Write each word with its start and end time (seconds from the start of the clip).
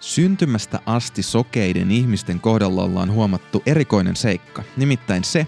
Syntymästä 0.00 0.80
asti 0.86 1.22
sokeiden 1.22 1.90
ihmisten 1.90 2.40
kohdalla 2.40 2.82
ollaan 2.82 3.12
huomattu 3.12 3.62
erikoinen 3.66 4.16
seikka, 4.16 4.62
nimittäin 4.76 5.24
se, 5.24 5.46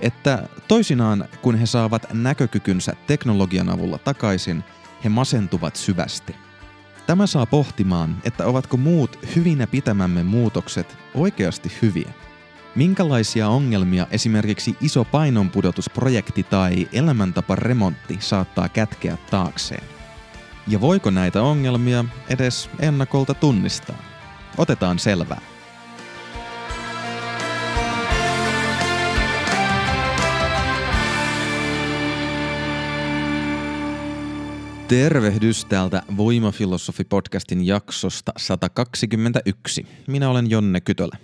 että 0.00 0.48
toisinaan 0.68 1.28
kun 1.42 1.54
he 1.54 1.66
saavat 1.66 2.06
näkökykynsä 2.12 2.92
teknologian 3.06 3.68
avulla 3.68 3.98
takaisin, 3.98 4.64
he 5.04 5.08
masentuvat 5.08 5.76
syvästi. 5.76 6.34
Tämä 7.06 7.26
saa 7.26 7.46
pohtimaan, 7.46 8.16
että 8.24 8.46
ovatko 8.46 8.76
muut 8.76 9.18
hyvinä 9.36 9.66
pitämämme 9.66 10.22
muutokset 10.22 10.96
oikeasti 11.14 11.72
hyviä. 11.82 12.12
Minkälaisia 12.74 13.48
ongelmia 13.48 14.06
esimerkiksi 14.10 14.76
iso 14.80 15.04
painonpudotusprojekti 15.04 16.42
tai 16.42 16.88
elämäntaparemontti 16.92 18.16
saattaa 18.20 18.68
kätkeä 18.68 19.16
taakseen? 19.30 19.99
Ja 20.70 20.80
voiko 20.80 21.10
näitä 21.10 21.42
ongelmia 21.42 22.04
edes 22.28 22.70
ennakolta 22.80 23.34
tunnistaa? 23.34 24.02
Otetaan 24.58 24.98
selvää. 24.98 25.40
Tervehdys 34.88 35.64
täältä 35.64 36.02
Voimafilosofi-podcastin 36.16 37.64
jaksosta 37.64 38.32
121. 38.36 39.86
Minä 40.06 40.30
olen 40.30 40.50
Jonne 40.50 40.80
Kytölä. 40.80 41.16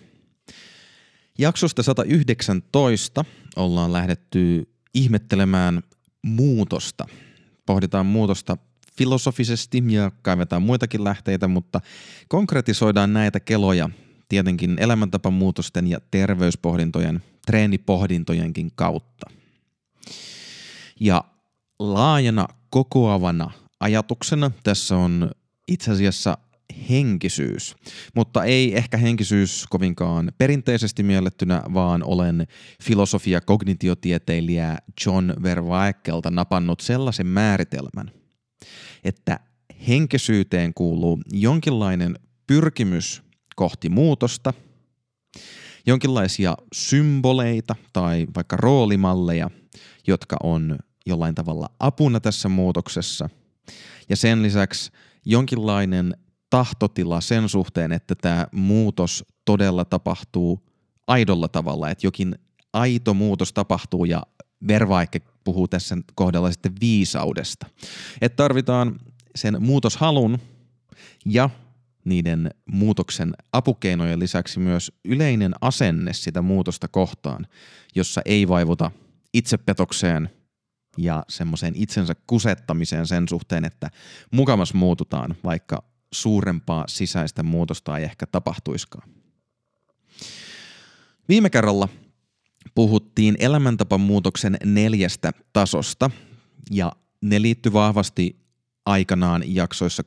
Jaksosta 1.38 1.82
119 1.82 3.24
ollaan 3.56 3.92
lähdetty 3.92 4.68
ihmettelemään 4.94 5.82
muutosta. 6.22 7.06
Pohditaan 7.66 8.06
muutosta 8.06 8.56
filosofisesti 8.98 9.82
ja 9.88 10.10
kaivetaan 10.22 10.62
muitakin 10.62 11.04
lähteitä, 11.04 11.48
mutta 11.48 11.80
konkretisoidaan 12.28 13.12
näitä 13.12 13.40
keloja 13.40 13.90
tietenkin 14.28 14.76
elämäntapamuutosten 14.80 15.86
ja 15.86 16.00
terveyspohdintojen, 16.10 17.22
treenipohdintojenkin 17.46 18.70
kautta. 18.74 19.30
Ja 21.00 21.24
laajana 21.78 22.48
kokoavana 22.70 23.50
ajatuksena 23.80 24.50
tässä 24.62 24.96
on 24.96 25.30
itse 25.68 25.92
asiassa 25.92 26.38
henkisyys, 26.90 27.76
mutta 28.14 28.44
ei 28.44 28.76
ehkä 28.76 28.96
henkisyys 28.96 29.66
kovinkaan 29.70 30.32
perinteisesti 30.38 31.02
miellettynä, 31.02 31.62
vaan 31.74 32.02
olen 32.04 32.46
filosofia 32.82 33.40
kognitiotieteilijä 33.40 34.78
John 35.06 35.32
Vervaekelta 35.42 36.30
napannut 36.30 36.80
sellaisen 36.80 37.26
määritelmän, 37.26 38.10
että 39.04 39.40
henkisyyteen 39.88 40.74
kuuluu 40.74 41.20
jonkinlainen 41.32 42.18
pyrkimys 42.46 43.22
kohti 43.56 43.88
muutosta, 43.88 44.52
jonkinlaisia 45.86 46.56
symboleita 46.74 47.76
tai 47.92 48.26
vaikka 48.34 48.56
roolimalleja, 48.56 49.50
jotka 50.06 50.36
on 50.42 50.78
jollain 51.06 51.34
tavalla 51.34 51.68
apuna 51.80 52.20
tässä 52.20 52.48
muutoksessa. 52.48 53.28
Ja 54.08 54.16
sen 54.16 54.42
lisäksi 54.42 54.90
jonkinlainen 55.24 56.16
tahtotila 56.50 57.20
sen 57.20 57.48
suhteen, 57.48 57.92
että 57.92 58.14
tämä 58.14 58.46
muutos 58.52 59.24
todella 59.44 59.84
tapahtuu 59.84 60.66
aidolla 61.06 61.48
tavalla, 61.48 61.90
että 61.90 62.06
jokin 62.06 62.34
aito 62.72 63.14
muutos 63.14 63.52
tapahtuu 63.52 64.04
ja 64.04 64.22
Vervaike 64.68 65.20
puhuu 65.44 65.68
tässä 65.68 65.96
kohdalla 66.14 66.50
sitten 66.50 66.72
viisaudesta. 66.80 67.66
Että 68.20 68.36
tarvitaan 68.36 69.00
sen 69.34 69.56
muutoshalun 69.62 70.38
ja 71.26 71.50
niiden 72.04 72.50
muutoksen 72.66 73.34
apukeinojen 73.52 74.18
lisäksi 74.18 74.58
myös 74.58 74.92
yleinen 75.04 75.52
asenne 75.60 76.12
sitä 76.12 76.42
muutosta 76.42 76.88
kohtaan, 76.88 77.46
jossa 77.94 78.20
ei 78.24 78.48
vaivuta 78.48 78.90
itsepetokseen 79.34 80.30
ja 80.98 81.24
semmoiseen 81.28 81.74
itsensä 81.76 82.14
kusettamiseen 82.26 83.06
sen 83.06 83.28
suhteen, 83.28 83.64
että 83.64 83.90
mukamas 84.30 84.74
muututaan, 84.74 85.36
vaikka 85.44 85.84
suurempaa 86.12 86.84
sisäistä 86.88 87.42
muutosta 87.42 87.98
ei 87.98 88.04
ehkä 88.04 88.26
tapahtuiskaan. 88.26 89.08
Viime 91.28 91.50
kerralla 91.50 91.88
puhuttiin 92.74 93.36
elämäntapamuutoksen 93.38 94.56
neljästä 94.64 95.32
tasosta 95.52 96.10
ja 96.70 96.92
ne 97.20 97.42
liittyy 97.42 97.72
vahvasti 97.72 98.36
aikanaan 98.86 99.42
jaksoissa 99.46 100.02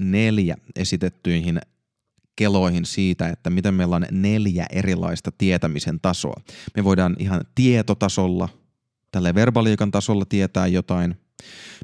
81-84 0.00 0.60
esitettyihin 0.76 1.60
keloihin 2.36 2.84
siitä, 2.84 3.28
että 3.28 3.50
miten 3.50 3.74
meillä 3.74 3.96
on 3.96 4.06
neljä 4.10 4.66
erilaista 4.70 5.32
tietämisen 5.38 6.00
tasoa. 6.00 6.40
Me 6.76 6.84
voidaan 6.84 7.16
ihan 7.18 7.40
tietotasolla, 7.54 8.48
tälle 9.10 9.34
verbaliikan 9.34 9.90
tasolla 9.90 10.24
tietää 10.24 10.66
jotain. 10.66 11.16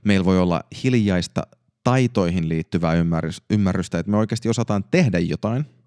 Meillä 0.04 0.24
voi 0.24 0.38
olla 0.38 0.62
hiljaista 0.84 1.42
taitoihin 1.84 2.48
liittyvää 2.48 2.94
ymmärrystä, 3.50 3.98
että 3.98 4.10
me 4.10 4.16
oikeasti 4.16 4.48
osataan 4.48 4.84
tehdä 4.90 5.18
jotain– 5.18 5.64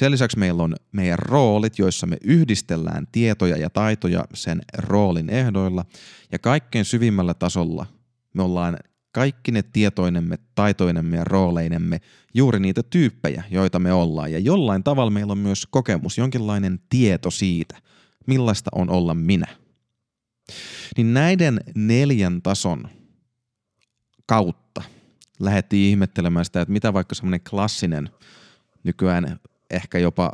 sen 0.00 0.12
lisäksi 0.12 0.38
meillä 0.38 0.62
on 0.62 0.74
meidän 0.92 1.18
roolit, 1.18 1.78
joissa 1.78 2.06
me 2.06 2.16
yhdistellään 2.24 3.06
tietoja 3.12 3.56
ja 3.56 3.70
taitoja 3.70 4.24
sen 4.34 4.60
roolin 4.78 5.30
ehdoilla. 5.30 5.84
Ja 6.32 6.38
kaikkein 6.38 6.84
syvimmällä 6.84 7.34
tasolla 7.34 7.86
me 8.34 8.42
ollaan 8.42 8.76
kaikki 9.12 9.52
ne 9.52 9.62
tietoinemme, 9.62 10.38
taitoinemme 10.54 11.16
ja 11.16 11.24
rooleinemme 11.24 12.00
juuri 12.34 12.60
niitä 12.60 12.82
tyyppejä, 12.82 13.44
joita 13.50 13.78
me 13.78 13.92
ollaan. 13.92 14.32
Ja 14.32 14.38
jollain 14.38 14.84
tavalla 14.84 15.10
meillä 15.10 15.32
on 15.32 15.38
myös 15.38 15.66
kokemus, 15.70 16.18
jonkinlainen 16.18 16.80
tieto 16.88 17.30
siitä, 17.30 17.76
millaista 18.26 18.70
on 18.74 18.90
olla 18.90 19.14
minä. 19.14 19.46
Niin 20.96 21.14
näiden 21.14 21.60
neljän 21.74 22.42
tason 22.42 22.84
kautta 24.26 24.82
lähdettiin 25.40 25.90
ihmettelemään 25.90 26.44
sitä, 26.44 26.60
että 26.60 26.72
mitä 26.72 26.92
vaikka 26.92 27.14
semmoinen 27.14 27.40
klassinen 27.50 28.10
nykyään 28.84 29.40
ehkä 29.70 29.98
jopa 29.98 30.32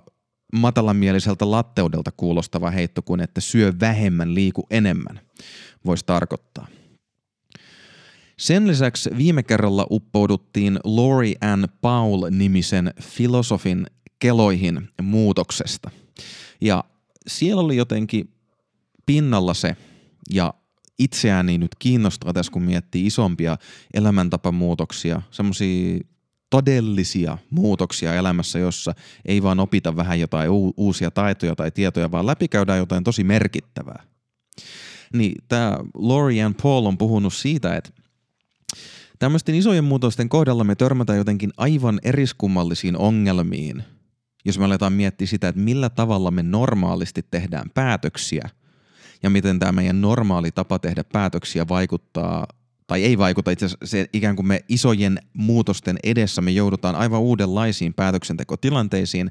matalanmieliseltä 0.53 1.51
latteudelta 1.51 2.11
kuulostava 2.17 2.71
heitto 2.71 3.03
kuin 3.03 3.21
että 3.21 3.41
syö 3.41 3.73
vähemmän, 3.81 4.35
liiku 4.35 4.67
enemmän 4.71 5.21
voisi 5.87 6.05
tarkoittaa. 6.07 6.67
Sen 8.39 8.67
lisäksi 8.67 9.11
viime 9.17 9.43
kerralla 9.43 9.87
uppouduttiin 9.91 10.79
Lori 10.85 11.35
Ann 11.41 11.65
Paul-nimisen 11.81 12.95
filosofin 13.03 13.87
keloihin 14.19 14.89
muutoksesta. 15.03 15.91
Ja 16.61 16.85
siellä 17.27 17.63
oli 17.63 17.77
jotenkin 17.77 18.35
pinnalla 19.07 19.55
se, 19.55 19.77
ja 20.31 20.55
itseäni 20.99 21.59
nyt 21.59 21.75
kiinnostaa 21.79 22.33
tässä, 22.33 22.53
kun 22.53 22.63
miettii 22.63 23.07
isompia 23.07 23.59
elämäntapamuutoksia, 23.95 25.23
semmoisia 25.31 26.01
todellisia 26.57 27.39
muutoksia 27.51 28.15
elämässä, 28.15 28.59
jossa 28.59 28.95
ei 29.25 29.43
vaan 29.43 29.61
opita 29.61 29.97
vähän 29.97 30.21
jotain 30.21 30.51
uusia 30.77 31.11
taitoja 31.11 31.57
tai 31.57 31.71
tietoja, 31.71 32.11
vaan 32.11 32.27
läpikäydään 32.27 32.79
jotain 32.79 33.05
tosi 33.05 33.25
merkittävää. 33.25 34.03
Niin 35.13 35.35
tämä 35.49 35.79
Lorian 35.95 36.55
Paul 36.63 36.87
on 36.87 36.99
puhunut 36.99 37.35
siitä, 37.35 37.77
että 37.77 37.91
tämmöisten 39.19 39.55
isojen 39.55 39.85
muutosten 39.85 40.29
kohdalla 40.29 40.65
me 40.65 40.75
törmätään 40.75 41.19
jotenkin 41.19 41.53
aivan 41.57 42.01
eriskummallisiin 42.03 42.97
ongelmiin, 42.97 43.85
jos 44.45 44.59
me 44.59 44.65
aletaan 44.65 44.93
miettiä 44.93 45.27
sitä, 45.27 45.49
että 45.49 45.61
millä 45.61 45.91
tavalla 45.91 46.31
me 46.31 46.43
normaalisti 46.43 47.23
tehdään 47.31 47.71
päätöksiä 47.75 48.49
ja 49.23 49.31
miten 49.31 49.59
tämä 49.59 49.73
meidän 49.73 50.01
normaali 50.01 50.51
tapa 50.51 50.79
tehdä 50.79 51.05
päätöksiä 51.05 51.69
vaikuttaa 51.69 52.47
tai 52.87 53.05
ei 53.05 53.19
vaikuta 53.19 53.51
itse 53.51 53.67
asiassa 53.67 53.87
se 53.87 54.09
ikään 54.13 54.37
kuin 54.37 54.47
me 54.47 54.65
isojen 54.69 55.19
muutosten 55.33 55.99
edessä 56.03 56.43
me 56.43 56.51
joudutaan 56.51 56.95
aivan 56.95 57.21
uudenlaisiin 57.21 57.95
päätöksentekotilanteisiin, 57.95 59.31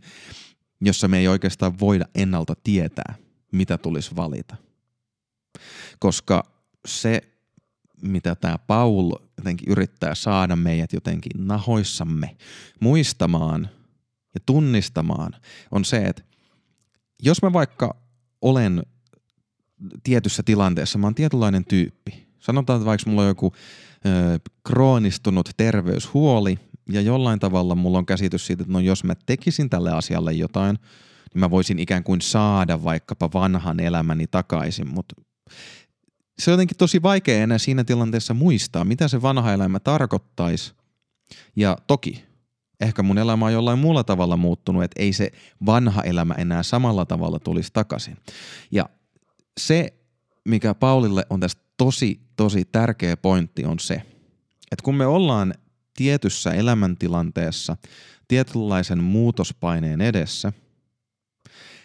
jossa 0.82 1.08
me 1.08 1.18
ei 1.18 1.28
oikeastaan 1.28 1.80
voida 1.80 2.06
ennalta 2.16 2.54
tietää, 2.64 3.16
mitä 3.52 3.78
tulisi 3.78 4.16
valita. 4.16 4.56
Koska 6.00 6.44
se, 6.88 7.22
mitä 8.02 8.36
tämä 8.36 8.58
Paul 8.58 9.12
jotenkin 9.38 9.72
yrittää 9.72 10.16
saada 10.16 10.56
meidät 10.56 10.94
jotenkin 10.94 11.48
nahoissamme 11.48 12.38
muistamaan 12.80 13.70
ja 14.34 14.40
tunnistamaan, 14.46 15.36
on 15.72 15.86
se, 15.86 15.98
että 15.98 16.24
jos 17.24 17.42
mä 17.42 17.54
vaikka 17.54 17.96
olen 18.42 18.84
tietyssä 20.04 20.44
tilanteessa, 20.44 20.98
mä 20.98 21.08
oon 21.08 21.16
tietynlainen 21.16 21.66
tyyppi, 21.66 22.25
Sanotaan, 22.40 22.78
että 22.78 22.86
vaikka 22.86 23.10
mulla 23.10 23.22
on 23.22 23.28
joku 23.28 23.54
ö, 24.06 24.40
kroonistunut 24.64 25.50
terveyshuoli 25.58 26.60
ja 26.90 27.02
jollain 27.02 27.40
tavalla 27.40 27.76
mulla 27.76 27.98
on 27.98 28.06
käsitys 28.06 28.48
siitä, 28.48 28.64
että 28.64 28.74
no 28.74 28.80
jos 28.80 29.04
mä 29.04 29.16
tekisin 29.26 29.70
tälle 29.70 29.92
asialle 29.92 30.34
jotain, 30.34 30.80
niin 31.34 31.40
mä 31.40 31.50
voisin 31.50 31.80
ikään 31.80 32.04
kuin 32.04 32.22
saada 32.22 32.84
vaikkapa 32.84 33.30
vanhan 33.34 33.80
elämäni 33.80 34.28
takaisin, 34.28 34.88
mutta 34.88 35.16
se 36.40 36.52
on 36.52 36.54
jotenkin 36.54 36.78
tosi 36.78 37.02
vaikea 37.02 37.44
enää 37.44 37.58
siinä 37.58 37.84
tilanteessa 37.84 38.34
muistaa, 38.34 38.86
mitä 38.86 39.08
se 39.08 39.22
vanha 39.22 39.54
elämä 39.54 39.80
tarkoittaisi 39.80 40.74
Ja 41.56 41.78
toki, 41.88 42.26
ehkä 42.82 43.04
mun 43.04 43.18
elämä 43.18 43.46
on 43.46 43.54
jollain 43.54 43.80
muulla 43.80 44.04
tavalla 44.04 44.38
muuttunut, 44.38 44.84
että 44.84 45.02
ei 45.02 45.14
se 45.14 45.32
vanha 45.66 46.02
elämä 46.02 46.34
enää 46.34 46.64
samalla 46.64 47.06
tavalla 47.06 47.40
tulisi 47.40 47.70
takaisin. 47.74 48.18
Ja 48.72 48.90
se, 49.60 49.94
mikä 50.46 50.74
Paulille 50.74 51.26
on 51.30 51.40
tästä 51.40 51.62
tosi, 51.78 52.22
tosi 52.36 52.66
tärkeä 52.66 53.18
pointti 53.18 53.66
on 53.66 53.80
se, 53.80 53.94
että 54.72 54.84
kun 54.84 54.96
me 54.96 55.06
ollaan 55.06 55.54
tietyssä 55.98 56.52
elämäntilanteessa 56.52 57.78
tietynlaisen 58.28 59.04
muutospaineen 59.04 60.02
edessä, 60.02 60.54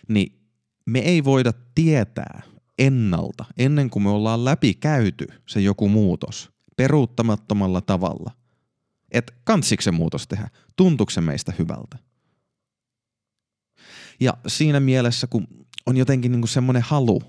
niin 0.09 0.41
me 0.87 0.99
ei 0.99 1.25
voida 1.25 1.53
tietää 1.75 2.43
ennalta, 2.79 3.45
ennen 3.59 3.91
kuin 3.91 4.03
me 4.03 4.11
ollaan 4.11 4.45
läpikäyty 4.45 5.27
se 5.47 5.61
joku 5.61 5.89
muutos 5.89 6.51
peruuttamattomalla 6.77 7.81
tavalla, 7.81 8.31
että 9.13 9.33
kantsiko 9.45 9.83
se 9.83 9.91
muutos 9.91 10.27
tehdä, 10.27 10.49
tuntuuko 10.77 11.11
se 11.11 11.21
meistä 11.21 11.53
hyvältä. 11.59 11.99
Ja 14.21 14.35
siinä 14.47 14.81
mielessä, 14.81 15.27
kun 15.27 15.49
on 15.87 15.97
jotenkin 15.97 16.33
niin 16.33 16.49
semmoinen 16.49 16.83
halu 16.83 17.23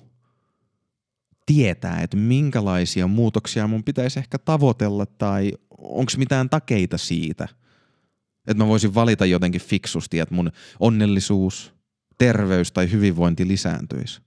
tietää, 1.54 2.02
että 2.02 2.18
minkälaisia 2.18 3.08
muutoksia 3.08 3.68
mun 3.68 3.84
pitäisi 3.84 4.20
ehkä 4.20 4.38
tavoitella 4.38 5.06
tai 5.06 5.52
onko 5.78 6.12
mitään 6.18 6.50
takeita 6.50 6.98
siitä, 6.98 7.48
että 8.48 8.64
mä 8.64 8.68
voisin 8.68 8.96
valita 8.96 9.26
jotenkin 9.26 9.62
fiksusti, 9.62 10.20
että 10.20 10.36
mun 10.36 10.52
onnellisuus, 10.80 11.74
terveys 12.18 12.72
tai 12.72 12.92
hyvinvointi 12.92 13.48
lisääntyisi. 13.48 14.22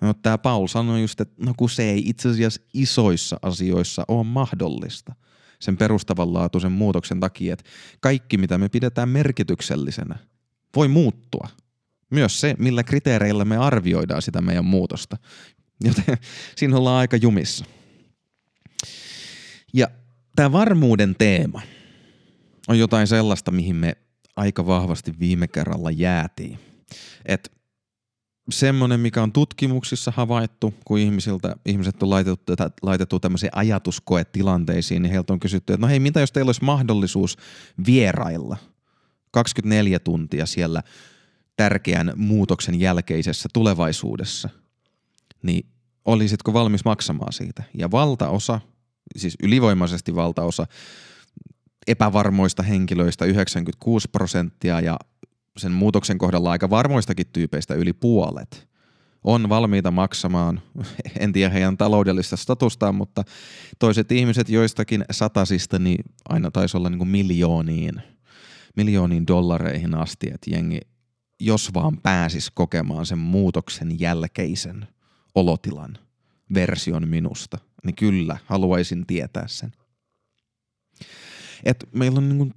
No, 0.00 0.14
tämä 0.14 0.38
Paul 0.38 0.66
sanoi 0.66 1.00
just, 1.00 1.20
että 1.20 1.44
no 1.44 1.54
kun 1.56 1.70
se 1.70 1.82
ei 1.82 2.08
itse 2.08 2.28
asiassa 2.28 2.62
isoissa 2.74 3.36
asioissa 3.42 4.04
ole 4.08 4.24
mahdollista 4.24 5.14
sen 5.60 5.76
perustavanlaatuisen 5.76 6.72
muutoksen 6.72 7.20
takia, 7.20 7.52
että 7.52 7.70
kaikki 8.00 8.38
mitä 8.38 8.58
me 8.58 8.68
pidetään 8.68 9.08
merkityksellisenä 9.08 10.18
voi 10.76 10.88
muuttua. 10.88 11.48
Myös 12.10 12.40
se, 12.40 12.54
millä 12.58 12.82
kriteereillä 12.82 13.44
me 13.44 13.56
arvioidaan 13.56 14.22
sitä 14.22 14.40
meidän 14.40 14.64
muutosta. 14.64 15.16
Joten 15.80 16.18
siinä 16.56 16.76
ollaan 16.76 17.00
aika 17.00 17.16
jumissa. 17.16 17.64
Ja 19.72 19.88
tämä 20.36 20.52
varmuuden 20.52 21.14
teema 21.18 21.62
on 22.68 22.78
jotain 22.78 23.06
sellaista, 23.06 23.50
mihin 23.50 23.76
me 23.76 23.96
aika 24.36 24.66
vahvasti 24.66 25.12
viime 25.20 25.48
kerralla 25.48 25.90
jäätiin. 25.90 26.58
Että 27.26 27.50
semmoinen, 28.50 29.00
mikä 29.00 29.22
on 29.22 29.32
tutkimuksissa 29.32 30.12
havaittu, 30.16 30.74
kun 30.84 30.98
ihmisiltä, 30.98 31.56
ihmiset 31.66 32.02
on 32.02 32.10
laitettu, 32.10 32.52
laitettu 32.82 33.20
tämmöisiin 33.20 33.50
ajatuskoetilanteisiin, 33.54 35.02
niin 35.02 35.12
heiltä 35.12 35.32
on 35.32 35.40
kysytty, 35.40 35.72
että 35.72 35.86
no 35.86 35.88
hei, 35.88 36.00
mitä 36.00 36.20
jos 36.20 36.32
teillä 36.32 36.48
olisi 36.48 36.64
mahdollisuus 36.64 37.38
vierailla 37.86 38.56
24 39.30 39.98
tuntia 39.98 40.46
siellä 40.46 40.82
tärkeän 41.56 42.12
muutoksen 42.16 42.80
jälkeisessä 42.80 43.48
tulevaisuudessa, 43.52 44.48
niin 45.44 45.66
olisitko 46.04 46.52
valmis 46.52 46.84
maksamaan 46.84 47.32
siitä? 47.32 47.62
Ja 47.74 47.90
valtaosa, 47.90 48.60
siis 49.16 49.36
ylivoimaisesti 49.42 50.14
valtaosa 50.14 50.66
epävarmoista 51.86 52.62
henkilöistä 52.62 53.24
96 53.24 54.08
prosenttia 54.08 54.80
ja 54.80 54.96
sen 55.56 55.72
muutoksen 55.72 56.18
kohdalla 56.18 56.50
aika 56.50 56.70
varmoistakin 56.70 57.26
tyypeistä 57.32 57.74
yli 57.74 57.92
puolet 57.92 58.68
on 59.24 59.48
valmiita 59.48 59.90
maksamaan, 59.90 60.62
en 61.20 61.32
tiedä 61.32 61.52
heidän 61.52 61.76
taloudellista 61.76 62.36
statustaan, 62.36 62.94
mutta 62.94 63.24
toiset 63.78 64.12
ihmiset 64.12 64.48
joistakin 64.48 65.04
satasista 65.10 65.78
niin 65.78 66.04
aina 66.28 66.50
taisi 66.50 66.76
olla 66.76 66.90
niin 66.90 66.98
kuin 66.98 67.08
miljooniin, 67.08 68.02
miljooniin 68.76 69.26
dollareihin 69.26 69.94
asti, 69.94 70.26
että 70.34 70.50
jengi 70.50 70.80
jos 71.40 71.74
vaan 71.74 71.98
pääsis 72.02 72.50
kokemaan 72.50 73.06
sen 73.06 73.18
muutoksen 73.18 74.00
jälkeisen 74.00 74.88
olotilan 75.34 75.98
version 76.54 77.08
minusta, 77.08 77.58
niin 77.84 77.94
kyllä 77.94 78.38
haluaisin 78.44 79.06
tietää 79.06 79.48
sen. 79.48 79.72
Et 81.64 81.88
meillä 81.92 82.18
on 82.18 82.28
niin 82.28 82.54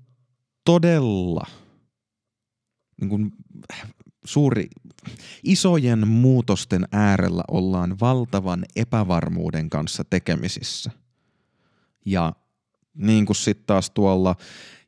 todella 0.66 1.48
niin 3.02 3.32
suuri, 4.26 4.68
isojen 5.44 6.08
muutosten 6.08 6.88
äärellä 6.92 7.44
ollaan 7.48 8.00
valtavan 8.00 8.66
epävarmuuden 8.76 9.70
kanssa 9.70 10.04
tekemisissä. 10.04 10.92
Ja 12.06 12.34
niin 12.94 13.26
kuin 13.26 13.36
sitten 13.36 13.66
taas 13.66 13.90
tuolla 13.90 14.36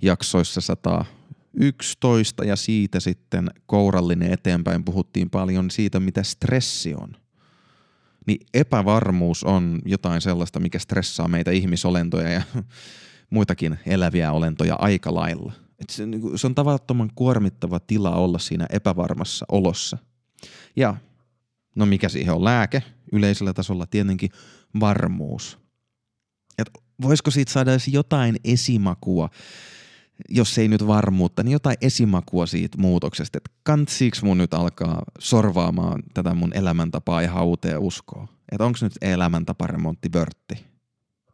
jaksoissa 0.01 0.61
111 0.61 2.43
ja 2.43 2.55
siitä 2.55 2.99
sitten 2.99 3.49
kourallinen 3.65 4.33
eteenpäin 4.33 4.83
puhuttiin 4.83 5.29
paljon 5.29 5.71
siitä, 5.71 5.99
mitä 5.99 6.23
stressi 6.23 6.95
on. 6.95 7.15
Niin 8.29 8.47
epävarmuus 8.53 9.43
on 9.43 9.79
jotain 9.85 10.21
sellaista, 10.21 10.59
mikä 10.59 10.79
stressaa 10.79 11.27
meitä 11.27 11.51
ihmisolentoja 11.51 12.29
ja 12.29 12.41
muitakin 13.29 13.79
eläviä 13.85 14.31
olentoja 14.31 14.75
aika 14.75 15.13
lailla– 15.13 15.53
et 15.79 15.89
se, 15.89 16.05
niin 16.05 16.39
se 16.39 16.47
on 16.47 16.55
tavattoman 16.55 17.11
kuormittava 17.15 17.79
tila 17.79 18.15
olla 18.15 18.39
siinä 18.39 18.67
epävarmassa 18.69 19.45
olossa. 19.51 19.97
Ja 20.75 20.95
no 21.75 21.85
mikä 21.85 22.09
siihen 22.09 22.33
on 22.33 22.43
lääke? 22.43 22.83
Yleisellä 23.11 23.53
tasolla 23.53 23.85
tietenkin 23.85 24.29
varmuus. 24.79 25.59
Et 26.57 26.69
voisiko 27.01 27.31
siitä 27.31 27.51
saada 27.51 27.71
edes 27.71 27.87
jotain 27.87 28.35
esimakua, 28.43 29.29
jos 30.29 30.57
ei 30.57 30.67
nyt 30.67 30.87
varmuutta, 30.87 31.43
niin 31.43 31.51
jotain 31.51 31.77
esimakua 31.81 32.45
siitä 32.45 32.77
muutoksesta, 32.77 33.37
että 33.37 33.51
kantsiiks 33.63 34.23
mun 34.23 34.37
nyt 34.37 34.53
alkaa 34.53 35.03
sorvaamaan 35.19 36.03
tätä 36.13 36.33
mun 36.33 36.53
elämäntapaa 36.53 37.21
ja 37.21 37.31
hauteen 37.31 37.79
uskoa? 37.79 38.27
Että 38.51 38.65
onko 38.65 38.79
nyt 38.81 38.93
elämäntapa 39.01 39.67
remontti 39.67 40.09
vörtti? 40.13 40.65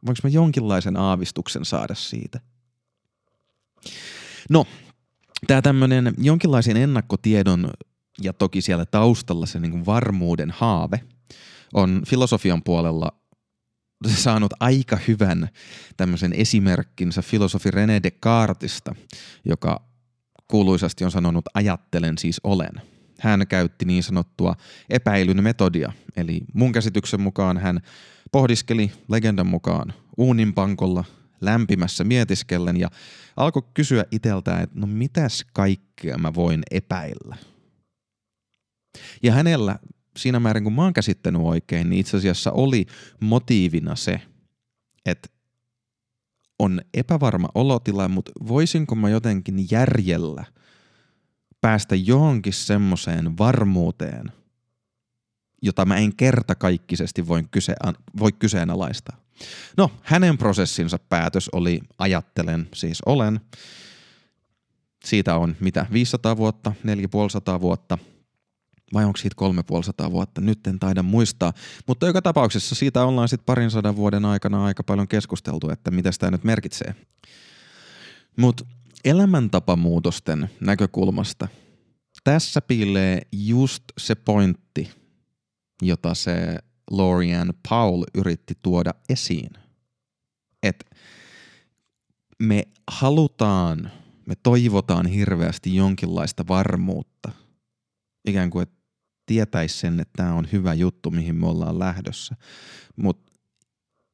Voinko 0.06 0.20
mä 0.24 0.30
jonkinlaisen 0.30 0.98
aavistuksen 0.98 1.66
saada 1.66 1.96
siitä? 1.96 2.40
No, 4.50 4.66
tämä 5.48 5.62
tämmöinen 5.62 6.14
jonkinlaisen 6.18 6.78
ennakkotiedon 6.78 7.70
ja 8.22 8.34
toki 8.34 8.62
siellä 8.62 8.86
taustalla 8.86 9.46
se 9.46 9.60
niin 9.60 9.86
varmuuden 9.86 10.52
haave 10.52 11.00
on 11.74 12.02
filosofian 12.08 12.64
puolella 12.64 13.12
saanut 14.08 14.54
aika 14.60 14.98
hyvän 15.08 15.50
tämmöisen 15.98 16.34
esimerkkinsä 16.34 17.22
filosofi 17.22 17.72
René 17.72 18.04
Descartesista, 18.04 18.96
joka 19.46 19.82
kuuluisasti 20.48 21.06
on 21.06 21.12
sanonut 21.12 21.46
ajattelen 21.54 22.18
siis 22.18 22.42
olen. 22.44 22.82
Hän 23.20 23.48
käytti 23.48 23.86
niin 23.86 24.04
sanottua 24.04 24.56
epäilyn 24.90 25.44
metodia, 25.44 25.92
eli 26.16 26.42
mun 26.54 26.72
käsityksen 26.72 27.22
mukaan 27.22 27.58
hän 27.58 27.80
pohdiskeli 28.32 28.92
legendan 29.10 29.48
mukaan 29.48 29.94
uuninpankolla 30.18 31.04
lämpimässä 31.42 32.04
mietiskellen 32.04 32.78
ja 32.78 32.90
alkoi 33.38 33.64
kysyä 33.74 34.06
iteltään, 34.12 34.64
että 34.64 34.80
no 34.80 34.88
mitäs 34.88 35.46
kaikkea 35.54 36.18
mä 36.18 36.34
voin 36.34 36.64
epäillä. 36.72 37.38
Ja 39.24 39.32
hänellä 39.32 39.80
siinä 40.18 40.40
määrin, 40.40 40.64
kun 40.64 40.74
mä 40.74 40.84
oon 40.84 40.94
käsittänyt 40.94 41.42
oikein, 41.42 41.90
niin 41.90 42.00
itse 42.00 42.18
asiassa 42.18 42.52
oli 42.52 42.86
motiivina 43.20 43.96
se, 43.96 44.22
että 45.06 45.30
on 46.60 46.82
epävarma 46.94 47.48
olotila, 47.56 48.08
mutta 48.08 48.32
voisinko 48.48 48.96
mä 48.96 49.10
jotenkin 49.10 49.68
järjellä 49.72 50.46
päästä 51.62 51.96
johonkin 51.96 52.54
semmoiseen 52.54 53.38
varmuuteen, 53.38 54.32
jota 55.62 55.86
mä 55.86 55.98
en 55.98 56.16
kertakaikkisesti 56.16 57.28
voi, 57.28 57.44
kyse, 57.52 57.76
voi 58.20 58.32
kyseenalaistaa. 58.32 59.18
No, 59.78 59.92
hänen 60.02 60.38
prosessinsa 60.38 61.00
päätös 61.00 61.50
oli 61.50 61.82
ajattelen, 61.98 62.70
siis 62.74 63.02
olen. 63.06 63.40
Siitä 65.06 65.36
on 65.36 65.56
mitä, 65.60 65.86
500 65.92 66.38
vuotta, 66.38 66.72
450 66.84 67.62
vuotta, 67.62 67.98
vai 68.94 69.06
onko 69.06 69.18
siitä 69.18 69.36
350 69.36 70.12
vuotta, 70.12 70.42
nyt 70.42 70.68
en 70.68 70.80
taida 70.80 71.04
muistaa. 71.04 71.54
Mutta 71.88 72.08
joka 72.08 72.22
tapauksessa 72.22 72.76
siitä 72.76 73.06
ollaan 73.06 73.30
sitten 73.30 73.46
parin 73.46 73.72
sadan 73.72 73.96
vuoden 73.96 74.26
aikana 74.26 74.66
aika 74.66 74.84
paljon 74.84 75.08
keskusteltu, 75.08 75.70
että 75.70 75.92
mitä 75.92 76.10
tämä 76.20 76.32
nyt 76.32 76.44
merkitsee. 76.44 76.96
Mutta 78.38 78.66
elämäntapamuutosten 79.06 80.50
näkökulmasta 80.60 81.48
tässä 82.24 82.62
piilee 82.62 83.22
just 83.32 83.84
se 83.98 84.16
pointti, 84.16 84.92
jota 85.82 86.14
se 86.14 86.60
Lorian 86.92 87.54
Paul 87.70 88.04
yritti 88.16 88.54
tuoda 88.62 88.94
esiin. 89.10 89.52
Että 90.64 90.86
me 92.40 92.64
halutaan, 92.88 93.92
me 94.26 94.36
toivotaan 94.44 95.06
hirveästi 95.06 95.76
jonkinlaista 95.76 96.48
varmuutta. 96.48 97.32
Ikään 98.28 98.50
kuin, 98.50 98.64
että 98.64 98.75
tietäisi 99.26 99.78
sen, 99.78 100.00
että 100.00 100.14
tämä 100.16 100.34
on 100.34 100.48
hyvä 100.52 100.74
juttu, 100.74 101.12
mihin 101.12 101.36
me 101.36 101.48
ollaan 101.48 101.80
lähdössä. 101.80 102.36
Mutta 102.96 103.32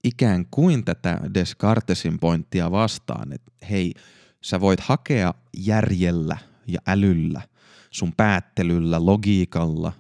ikään 0.04 0.46
kuin 0.52 0.86
tätä 0.86 1.20
Descartesin 1.34 2.20
pointtia 2.20 2.72
vastaan, 2.72 3.34
että 3.34 3.52
hei, 3.70 3.94
sä 4.42 4.62
voit 4.62 4.80
hakea 4.80 5.34
järjellä 5.58 6.38
ja 6.68 6.80
älyllä, 6.88 7.42
sun 7.92 8.14
päättelyllä, 8.18 9.06
logiikalla, 9.06 9.94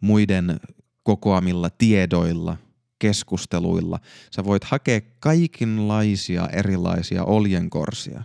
muiden 0.00 0.60
kokoamilla 1.02 1.70
tiedoilla, 1.70 2.56
keskusteluilla. 2.98 3.98
Sä 4.30 4.44
voit 4.44 4.64
hakea 4.64 5.00
kaikenlaisia 5.20 6.48
erilaisia 6.48 7.24
oljenkorsia, 7.24 8.22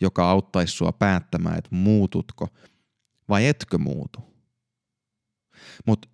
joka 0.00 0.30
auttaisi 0.30 0.76
sua 0.76 0.92
päättämään, 0.92 1.58
että 1.58 1.74
muututko 1.74 2.48
vai 3.28 3.46
etkö 3.46 3.78
muutu. 3.78 4.31
Mutta 5.86 6.08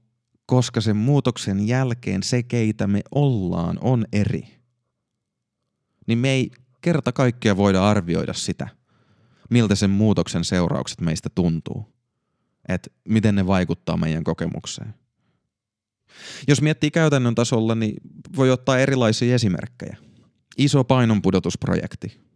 koska 0.47 0.81
sen 0.81 0.97
muutoksen 0.97 1.69
jälkeen 1.69 2.23
se, 2.23 2.43
keitä 2.43 2.87
me 2.87 3.01
ollaan, 3.11 3.79
on 3.81 4.07
eri, 4.13 4.49
niin 6.07 6.19
me 6.19 6.31
ei 6.31 6.51
kerta 6.81 7.13
kaikkea 7.13 7.57
voida 7.57 7.89
arvioida 7.89 8.33
sitä, 8.33 8.69
miltä 9.51 9.75
sen 9.75 9.91
muutoksen 9.91 10.45
seuraukset 10.45 11.01
meistä 11.01 11.29
tuntuu. 11.35 11.95
Että 12.69 12.91
miten 13.09 13.35
ne 13.35 13.47
vaikuttaa 13.47 13.97
meidän 13.97 14.25
kokemukseen. 14.25 14.95
Jos 16.49 16.63
miettii 16.63 16.91
käytännön 16.91 17.35
tasolla, 17.35 17.75
niin 17.75 17.95
voi 18.37 18.51
ottaa 18.51 18.79
erilaisia 18.79 19.35
esimerkkejä. 19.35 19.97
Iso 20.59 20.85
painonpudotusprojekti 20.85 22.28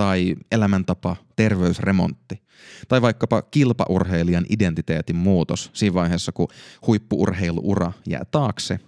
tai 0.00 0.36
elämäntapa, 0.52 1.16
terveysremontti 1.36 2.42
tai 2.88 3.02
vaikkapa 3.02 3.42
kilpaurheilijan 3.42 4.46
identiteetin 4.48 5.16
muutos 5.16 5.70
siinä 5.72 5.94
vaiheessa, 5.94 6.32
kun 6.32 6.48
huippuurheiluura 6.86 7.92
jää 8.06 8.24
taakse 8.30 8.80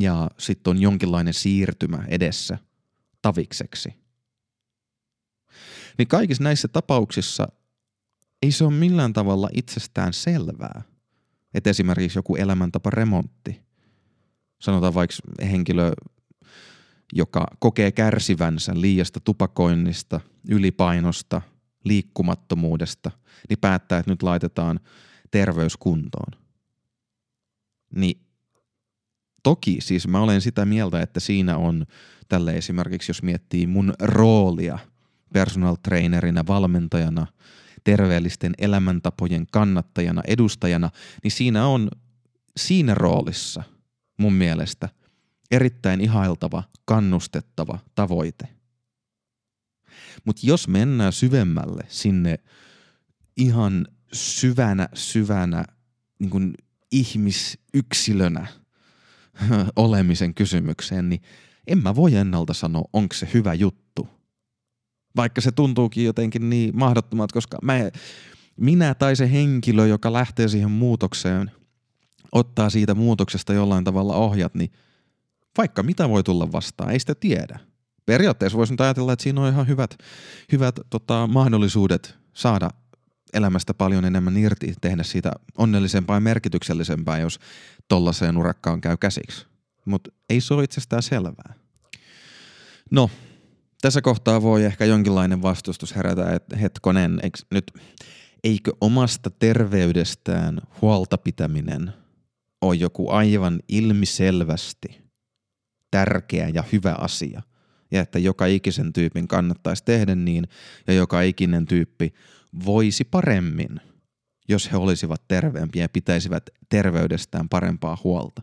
ja 0.00 0.30
sitten 0.38 0.70
on 0.70 0.82
jonkinlainen 0.82 1.34
siirtymä 1.34 2.04
edessä 2.08 2.58
tavikseksi. 3.22 3.94
Niin 5.98 6.08
kaikissa 6.08 6.42
näissä 6.42 6.68
tapauksissa 6.68 7.48
ei 8.42 8.52
se 8.52 8.64
ole 8.64 8.74
millään 8.74 9.12
tavalla 9.12 9.48
itsestään 9.54 10.12
selvää, 10.12 10.82
että 11.54 11.70
esimerkiksi 11.70 12.18
joku 12.18 12.36
elämäntapa 12.36 12.90
remontti, 12.90 13.62
sanotaan 14.60 14.94
vaikka 14.94 15.16
henkilö, 15.50 15.92
joka 17.12 17.46
kokee 17.58 17.92
kärsivänsä 17.92 18.72
liiasta 18.74 19.20
tupakoinnista, 19.20 20.20
ylipainosta, 20.48 21.42
liikkumattomuudesta, 21.84 23.10
niin 23.48 23.58
päättää, 23.58 23.98
että 23.98 24.10
nyt 24.10 24.22
laitetaan 24.22 24.80
terveyskuntoon. 25.30 26.40
Niin 27.94 28.20
toki 29.42 29.76
siis 29.80 30.08
mä 30.08 30.20
olen 30.20 30.40
sitä 30.40 30.64
mieltä, 30.64 31.00
että 31.00 31.20
siinä 31.20 31.56
on 31.56 31.86
tälle 32.28 32.52
esimerkiksi, 32.52 33.10
jos 33.10 33.22
miettii 33.22 33.66
mun 33.66 33.94
roolia 34.00 34.78
personal 35.32 35.76
trainerina, 35.82 36.44
valmentajana– 36.46 37.26
terveellisten 37.84 38.52
elämäntapojen 38.58 39.46
kannattajana, 39.52 40.22
edustajana, 40.26 40.90
niin 41.22 41.30
siinä 41.30 41.66
on 41.66 41.90
siinä 42.56 42.94
roolissa 42.94 43.62
mun 44.18 44.32
mielestä 44.32 44.88
erittäin 45.52 46.00
ihailtava, 46.00 46.62
kannustettava 46.84 47.78
tavoite. 47.94 48.48
Mutta 50.24 50.42
jos 50.44 50.68
mennään 50.68 51.12
syvemmälle 51.12 51.84
sinne 51.88 52.38
ihan 53.36 53.86
syvänä, 54.12 54.88
syvänä 54.94 55.64
niin 56.18 56.30
kuin 56.30 56.54
ihmisyksilönä 56.92 58.46
olemisen 59.76 60.34
kysymykseen, 60.34 61.08
niin 61.08 61.22
en 61.66 61.82
mä 61.82 61.96
voi 61.96 62.14
ennalta 62.14 62.54
sanoa, 62.54 62.84
onko 62.92 63.14
se 63.14 63.28
hyvä 63.34 63.54
juttu– 63.54 63.82
vaikka 65.16 65.40
se 65.40 65.52
tuntuukin 65.52 66.04
jotenkin 66.04 66.50
niin 66.50 66.76
mahdottomat, 66.76 67.32
koska 67.32 67.58
mä, 67.62 67.74
minä 68.56 68.94
tai 68.94 69.16
se 69.16 69.32
henkilö, 69.32 69.86
joka 69.86 70.12
lähtee 70.12 70.48
siihen 70.48 70.70
muutokseen, 70.70 71.50
ottaa 72.32 72.70
siitä 72.70 72.94
muutoksesta 72.94 73.52
jollain 73.52 73.84
tavalla 73.84 74.16
ohjat, 74.16 74.54
niin 74.54 74.72
vaikka 75.58 75.82
mitä 75.82 76.08
voi 76.08 76.22
tulla 76.22 76.52
vastaan, 76.52 76.90
ei 76.90 77.00
sitä 77.00 77.14
tiedä. 77.14 77.58
Periaatteessa 78.06 78.58
voisi 78.58 78.72
nyt 78.72 78.80
ajatella, 78.80 79.12
että 79.12 79.22
siinä 79.22 79.40
on 79.40 79.52
ihan 79.52 79.68
hyvät, 79.68 79.96
hyvät 80.52 80.80
tota, 80.90 81.26
mahdollisuudet 81.26 82.14
saada 82.34 82.70
elämästä 83.32 83.74
paljon 83.74 84.04
enemmän 84.04 84.36
irti, 84.36 84.74
tehdä 84.80 85.02
siitä 85.02 85.32
onnellisempaa 85.58 86.16
ja 86.16 86.20
merkityksellisempää, 86.20 87.18
jos 87.18 87.38
tollaiseen 87.88 88.36
urakkaan 88.36 88.80
käy 88.80 88.96
käsiksi. 88.96 89.46
Mutta 89.84 90.10
ei 90.30 90.40
se 90.40 90.54
ole 90.54 90.64
itsestään 90.64 91.02
selvää. 91.02 91.54
No, 92.90 93.10
tässä 93.80 94.02
kohtaa 94.02 94.42
voi 94.42 94.64
ehkä 94.64 94.84
jonkinlainen 94.84 95.42
vastustus 95.42 95.96
herätä, 95.96 96.34
että 96.34 96.56
hetkonen, 96.56 97.20
eikö 97.22 97.38
nyt, 97.50 97.72
eikö 98.44 98.72
omasta 98.80 99.30
terveydestään 99.30 100.60
huolta 100.82 101.18
pitäminen 101.18 101.92
ole 102.60 102.74
joku 102.74 103.10
aivan 103.10 103.60
ilmiselvästi 103.68 105.01
tärkeä 105.92 106.48
ja 106.48 106.64
hyvä 106.72 106.94
asia, 106.98 107.42
ja 107.90 108.02
että 108.02 108.18
joka 108.18 108.46
ikisen 108.46 108.92
tyypin 108.92 109.28
kannattaisi 109.28 109.84
tehdä 109.84 110.14
niin, 110.14 110.48
ja 110.86 110.94
joka 110.94 111.22
ikinen 111.22 111.66
tyyppi 111.66 112.14
voisi 112.64 113.04
paremmin, 113.04 113.80
jos 114.48 114.72
he 114.72 114.76
olisivat 114.76 115.28
terveempiä 115.28 115.84
ja 115.84 115.88
pitäisivät 115.88 116.50
terveydestään 116.68 117.48
parempaa 117.48 117.98
huolta. 118.04 118.42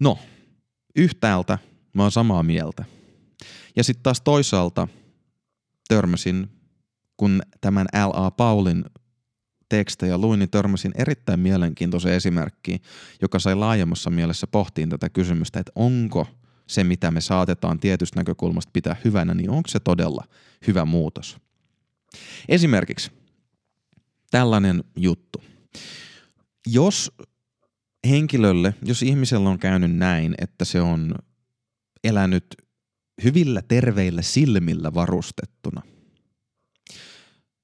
No, 0.00 0.18
yhtäältä 0.96 1.58
Mä 1.92 2.02
oon 2.02 2.12
samaa 2.12 2.42
mieltä. 2.42 2.84
Ja 3.76 3.84
sitten 3.84 4.02
taas 4.02 4.20
toisaalta 4.20 4.88
törmäsin, 5.88 6.50
kun 7.16 7.42
tämän 7.60 7.86
L.A. 7.86 8.30
Paulin 8.30 8.84
tekstejä 9.76 10.18
luin, 10.18 10.38
niin 10.38 10.50
törmäsin 10.50 10.92
erittäin 10.94 11.40
mielenkiintoisen 11.40 12.12
esimerkkiin, 12.12 12.82
joka 13.22 13.38
sai 13.38 13.54
laajemmassa 13.54 14.10
mielessä 14.10 14.46
pohtiin 14.46 14.88
tätä 14.88 15.08
kysymystä, 15.08 15.60
että 15.60 15.72
onko 15.74 16.26
se, 16.66 16.84
mitä 16.84 17.10
me 17.10 17.20
saatetaan 17.20 17.78
tietystä 17.80 18.20
näkökulmasta 18.20 18.70
pitää 18.72 18.96
hyvänä, 19.04 19.34
niin 19.34 19.50
onko 19.50 19.68
se 19.68 19.80
todella 19.80 20.24
hyvä 20.66 20.84
muutos. 20.84 21.36
Esimerkiksi 22.48 23.10
tällainen 24.30 24.84
juttu. 24.96 25.42
Jos 26.66 27.12
henkilölle, 28.08 28.74
jos 28.84 29.02
ihmisellä 29.02 29.48
on 29.48 29.58
käynyt 29.58 29.96
näin, 29.96 30.34
että 30.38 30.64
se 30.64 30.80
on 30.80 31.14
elänyt 32.04 32.46
hyvillä 33.24 33.62
terveillä 33.68 34.22
silmillä 34.22 34.94
varustettuna 34.94 35.82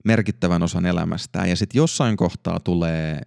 merkittävän 0.04 0.62
osan 0.62 0.86
elämästään. 0.86 1.48
Ja 1.48 1.56
sitten 1.56 1.78
jossain 1.78 2.16
kohtaa 2.16 2.60
tulee 2.60 3.20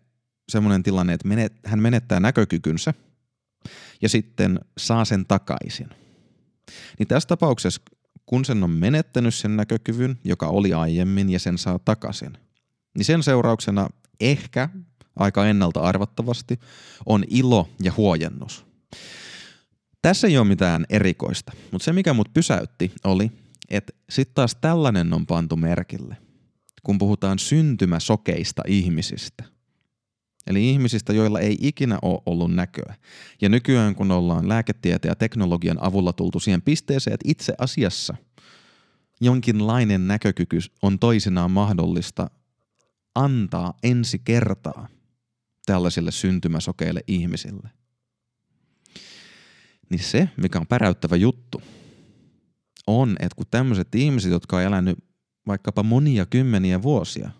semmoinen 0.49 0.83
tilanne, 0.83 1.13
että 1.13 1.27
menet, 1.27 1.53
hän 1.65 1.81
menettää 1.81 2.19
näkökykynsä 2.19 2.93
ja 4.01 4.09
sitten 4.09 4.59
saa 4.77 5.05
sen 5.05 5.25
takaisin. 5.25 5.89
Niin 6.99 7.07
tässä 7.07 7.27
tapauksessa, 7.27 7.81
kun 8.25 8.45
sen 8.45 8.63
on 8.63 8.69
menettänyt 8.69 9.35
sen 9.35 9.57
näkökyvyn, 9.57 10.19
joka 10.23 10.47
oli 10.47 10.73
aiemmin, 10.73 11.29
ja 11.29 11.39
sen 11.39 11.57
saa 11.57 11.79
takaisin, 11.79 12.37
niin 12.97 13.05
sen 13.05 13.23
seurauksena 13.23 13.89
ehkä 14.19 14.69
aika 15.15 15.47
ennalta 15.47 15.79
arvattavasti 15.79 16.59
on 17.05 17.23
ilo 17.29 17.69
ja 17.83 17.93
huojennus. 17.97 18.65
Tässä 20.01 20.27
ei 20.27 20.37
ole 20.37 20.47
mitään 20.47 20.85
erikoista, 20.89 21.51
mutta 21.71 21.85
se 21.85 21.93
mikä 21.93 22.13
mut 22.13 22.33
pysäytti 22.33 22.91
oli, 23.03 23.31
että 23.69 23.93
sitten 24.09 24.35
taas 24.35 24.55
tällainen 24.55 25.13
on 25.13 25.25
pantu 25.25 25.55
merkille, 25.55 26.17
kun 26.83 26.97
puhutaan 26.97 27.39
syntymäsokeista 27.39 28.61
ihmisistä. 28.67 29.43
Eli 30.47 30.69
ihmisistä, 30.69 31.13
joilla 31.13 31.39
ei 31.39 31.57
ikinä 31.61 31.99
ole 32.01 32.21
ollut 32.25 32.53
näköä. 32.55 32.95
Ja 33.41 33.49
nykyään 33.49 33.95
kun 33.95 34.11
ollaan 34.11 34.49
lääketieteen 34.49 35.09
ja 35.09 35.15
teknologian 35.15 35.83
avulla 35.83 36.13
tultu 36.13 36.39
siihen 36.39 36.61
pisteeseen, 36.61 37.13
että 37.13 37.31
itse 37.31 37.53
asiassa 37.57 38.15
jonkinlainen 39.21 40.07
näkökyky 40.07 40.59
on 40.81 40.99
toisinaan 40.99 41.51
mahdollista 41.51 42.29
antaa 43.15 43.73
ensi 43.83 44.19
kertaa 44.19 44.87
tällaisille 45.65 46.11
syntymäsokeille 46.11 47.01
ihmisille– 47.07 47.69
niin 49.91 50.03
se, 50.03 50.29
mikä 50.37 50.59
on 50.59 50.67
päräyttävä 50.67 51.15
juttu, 51.15 51.61
on, 52.87 53.15
että 53.19 53.35
kun 53.35 53.45
tämmöiset 53.51 53.95
ihmiset, 53.95 54.31
jotka 54.31 54.57
on 54.57 54.63
elänyt 54.63 54.97
vaikkapa 55.47 55.83
monia 55.83 56.25
kymmeniä 56.25 56.81
vuosia 56.81 57.31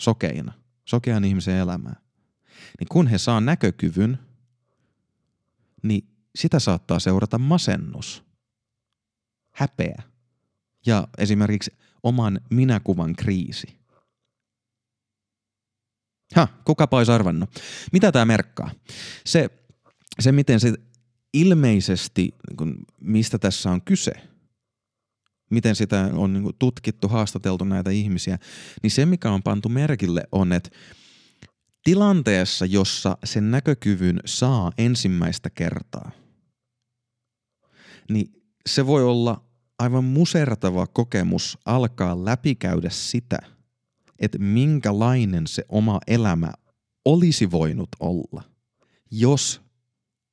sokeina, 0.00 0.52
sokean 0.84 1.24
ihmisen 1.24 1.56
elämää, 1.56 1.96
niin 2.80 2.88
kun 2.88 3.06
he 3.06 3.18
saa 3.18 3.40
näkökyvyn, 3.40 4.18
niin 5.82 6.08
sitä 6.34 6.58
saattaa 6.58 6.98
seurata 6.98 7.38
masennus, 7.38 8.24
häpeä 9.52 10.02
ja 10.86 11.08
esimerkiksi 11.18 11.72
oman 12.02 12.40
minäkuvan 12.50 13.16
kriisi. 13.16 13.76
Ha, 16.34 16.48
kukapa 16.64 16.96
olisi 16.96 17.12
arvannut. 17.12 17.50
Mitä 17.92 18.12
tämä 18.12 18.24
merkkaa? 18.24 18.70
Se 19.26 19.50
se, 20.20 20.32
miten 20.32 20.60
se 20.60 20.74
ilmeisesti, 21.32 22.34
niin 22.60 22.76
mistä 23.00 23.38
tässä 23.38 23.70
on 23.70 23.82
kyse, 23.82 24.12
miten 25.50 25.76
sitä 25.76 26.10
on 26.12 26.32
niin 26.32 26.54
tutkittu, 26.58 27.08
haastateltu 27.08 27.64
näitä 27.64 27.90
ihmisiä, 27.90 28.38
niin 28.82 28.90
se, 28.90 29.06
mikä 29.06 29.30
on 29.30 29.42
pantu 29.42 29.68
merkille, 29.68 30.24
on, 30.32 30.52
että 30.52 30.70
tilanteessa, 31.84 32.66
jossa 32.66 33.18
sen 33.24 33.50
näkökyvyn 33.50 34.20
saa 34.24 34.72
ensimmäistä 34.78 35.50
kertaa, 35.50 36.10
niin 38.10 38.42
se 38.66 38.86
voi 38.86 39.04
olla 39.04 39.44
aivan 39.78 40.04
musertava 40.04 40.86
kokemus 40.86 41.58
alkaa 41.64 42.24
läpikäydä 42.24 42.90
sitä, 42.90 43.38
että 44.18 44.38
minkälainen 44.38 45.46
se 45.46 45.64
oma 45.68 46.00
elämä 46.06 46.52
olisi 47.04 47.50
voinut 47.50 47.88
olla, 48.00 48.42
jos 49.10 49.60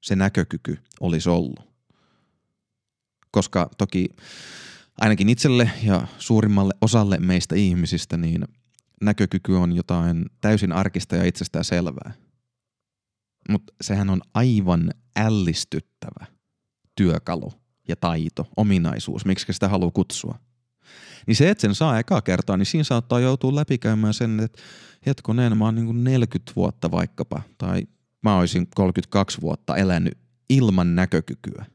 se 0.04 0.16
näkökyky 0.16 0.78
olisi 1.00 1.30
ollut. 1.30 1.74
Koska 3.32 3.70
toki 3.78 4.10
ainakin 5.02 5.30
itselle 5.30 5.72
ja 5.84 6.08
suurimmalle 6.18 6.74
osalle 6.82 7.18
meistä 7.18 7.56
ihmisistä 7.56 8.18
niin 8.18 8.46
näkökyky 9.02 9.54
on 9.56 9.76
jotain 9.76 10.26
täysin 10.42 10.72
arkista 10.72 11.16
ja 11.16 11.24
itsestään 11.24 11.66
selvää. 11.66 12.12
Mutta 13.50 13.74
sehän 13.82 14.10
on 14.10 14.22
aivan 14.34 14.92
ällistyttävä 15.16 16.26
työkalu 16.96 17.54
ja 17.88 17.96
taito, 17.96 18.48
ominaisuus, 18.58 19.26
miksi 19.26 19.54
sitä 19.54 19.68
haluaa 19.68 19.92
kutsua. 19.92 20.40
Niin 21.28 21.36
se, 21.36 21.50
että 21.50 21.62
sen 21.62 21.76
saa 21.76 22.00
ekaa 22.00 22.22
kertaa, 22.22 22.58
niin 22.58 22.66
siinä 22.66 22.84
saattaa 22.84 23.20
joutua 23.20 23.56
läpikäymään 23.56 24.14
sen, 24.14 24.40
että 24.40 24.62
hetkonen, 25.06 25.58
mä 25.58 25.66
oon 25.66 25.76
niin 25.76 26.04
40 26.04 26.52
vuotta 26.56 26.92
vaikkapa, 26.92 27.42
tai 27.58 27.84
mä 28.22 28.38
olisin 28.38 28.68
32 28.76 29.42
vuotta 29.42 29.76
elänyt 29.76 30.18
ilman 30.50 30.96
näkökykyä. 30.96 31.66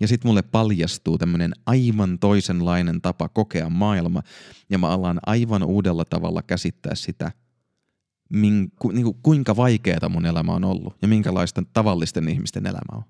Ja 0.00 0.08
sitten 0.08 0.28
mulle 0.28 0.42
paljastuu 0.42 1.18
tämmöinen 1.18 1.52
aivan 1.66 2.18
toisenlainen 2.18 3.00
tapa 3.00 3.28
kokea 3.28 3.68
maailma, 3.68 4.22
ja 4.70 4.78
mä 4.78 4.88
alan 4.88 5.20
aivan 5.26 5.62
uudella 5.62 6.04
tavalla 6.04 6.42
käsittää 6.42 6.94
sitä, 6.94 7.32
min, 8.30 8.72
ku, 8.78 8.90
niin 8.90 9.04
kuin, 9.04 9.16
kuinka 9.22 9.56
vaikeaa 9.56 10.08
mun 10.08 10.26
elämä 10.26 10.52
on 10.52 10.64
ollut, 10.64 10.96
ja 11.02 11.08
minkälaista 11.08 11.62
tavallisten 11.72 12.28
ihmisten 12.28 12.66
elämä 12.66 12.92
on. 12.92 13.02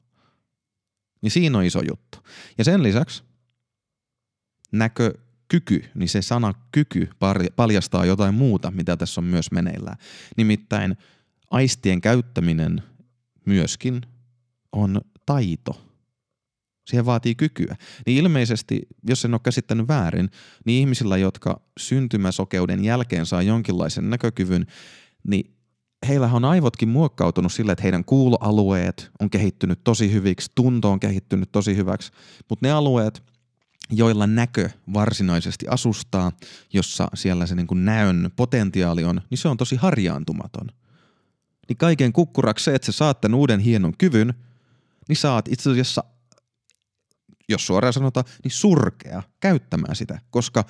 Niin 1.22 1.30
siinä 1.30 1.58
on 1.58 1.64
iso 1.64 1.82
juttu. 1.88 2.18
Ja 2.58 2.64
sen 2.64 2.82
lisäksi 2.82 3.22
näkökyky, 4.72 5.84
niin 5.94 6.08
se 6.08 6.22
sana 6.22 6.54
kyky 6.72 7.10
paljastaa 7.56 8.04
jotain 8.04 8.34
muuta, 8.34 8.70
mitä 8.70 8.96
tässä 8.96 9.20
on 9.20 9.24
myös 9.24 9.52
meneillään. 9.52 9.96
Nimittäin 10.36 10.96
aistien 11.50 12.00
käyttäminen 12.00 12.82
myöskin 13.46 14.00
on 14.72 15.00
taito. 15.26 15.89
Siihen 16.86 17.06
vaatii 17.06 17.34
kykyä. 17.34 17.76
Niin 18.06 18.18
ilmeisesti, 18.18 18.80
jos 19.08 19.24
en 19.24 19.34
ole 19.34 19.40
käsittänyt 19.44 19.88
väärin, 19.88 20.30
niin 20.64 20.80
ihmisillä, 20.80 21.16
jotka 21.16 21.60
syntymäsokeuden 21.78 22.84
jälkeen 22.84 23.26
saa 23.26 23.42
jonkinlaisen 23.42 24.10
näkökyvyn, 24.10 24.66
niin 25.26 25.54
heillä 26.08 26.30
on 26.32 26.44
aivotkin 26.44 26.88
muokkautunut 26.88 27.52
sille, 27.52 27.72
että 27.72 27.82
heidän 27.82 28.04
kuuloalueet 28.04 29.10
on 29.20 29.30
kehittynyt 29.30 29.84
tosi 29.84 30.12
hyviksi, 30.12 30.52
tunto 30.54 30.90
on 30.90 31.00
kehittynyt 31.00 31.52
tosi 31.52 31.76
hyväksi, 31.76 32.12
mutta 32.48 32.66
ne 32.66 32.72
alueet, 32.72 33.22
joilla 33.90 34.26
näkö 34.26 34.70
varsinaisesti 34.92 35.66
asustaa, 35.68 36.32
jossa 36.72 37.08
siellä 37.14 37.46
se 37.46 37.54
niin 37.54 37.66
kuin 37.66 37.84
näön 37.84 38.30
potentiaali 38.36 39.04
on, 39.04 39.20
niin 39.30 39.38
se 39.38 39.48
on 39.48 39.56
tosi 39.56 39.76
harjaantumaton. 39.76 40.66
Niin 41.68 41.76
kaiken 41.76 42.12
kukkuraksi 42.12 42.64
se, 42.64 42.74
että 42.74 42.86
sä 42.86 42.92
saat 42.92 43.20
tämän 43.20 43.38
uuden 43.38 43.60
hienon 43.60 43.96
kyvyn, 43.98 44.34
niin 45.08 45.16
saat 45.16 45.48
itse 45.48 45.70
asiassa, 45.70 46.04
jos 47.50 47.66
suoraan 47.66 47.92
sanotaan, 47.92 48.26
niin 48.44 48.52
surkea 48.52 49.22
käyttämään 49.40 49.96
sitä, 49.96 50.20
koska 50.30 50.64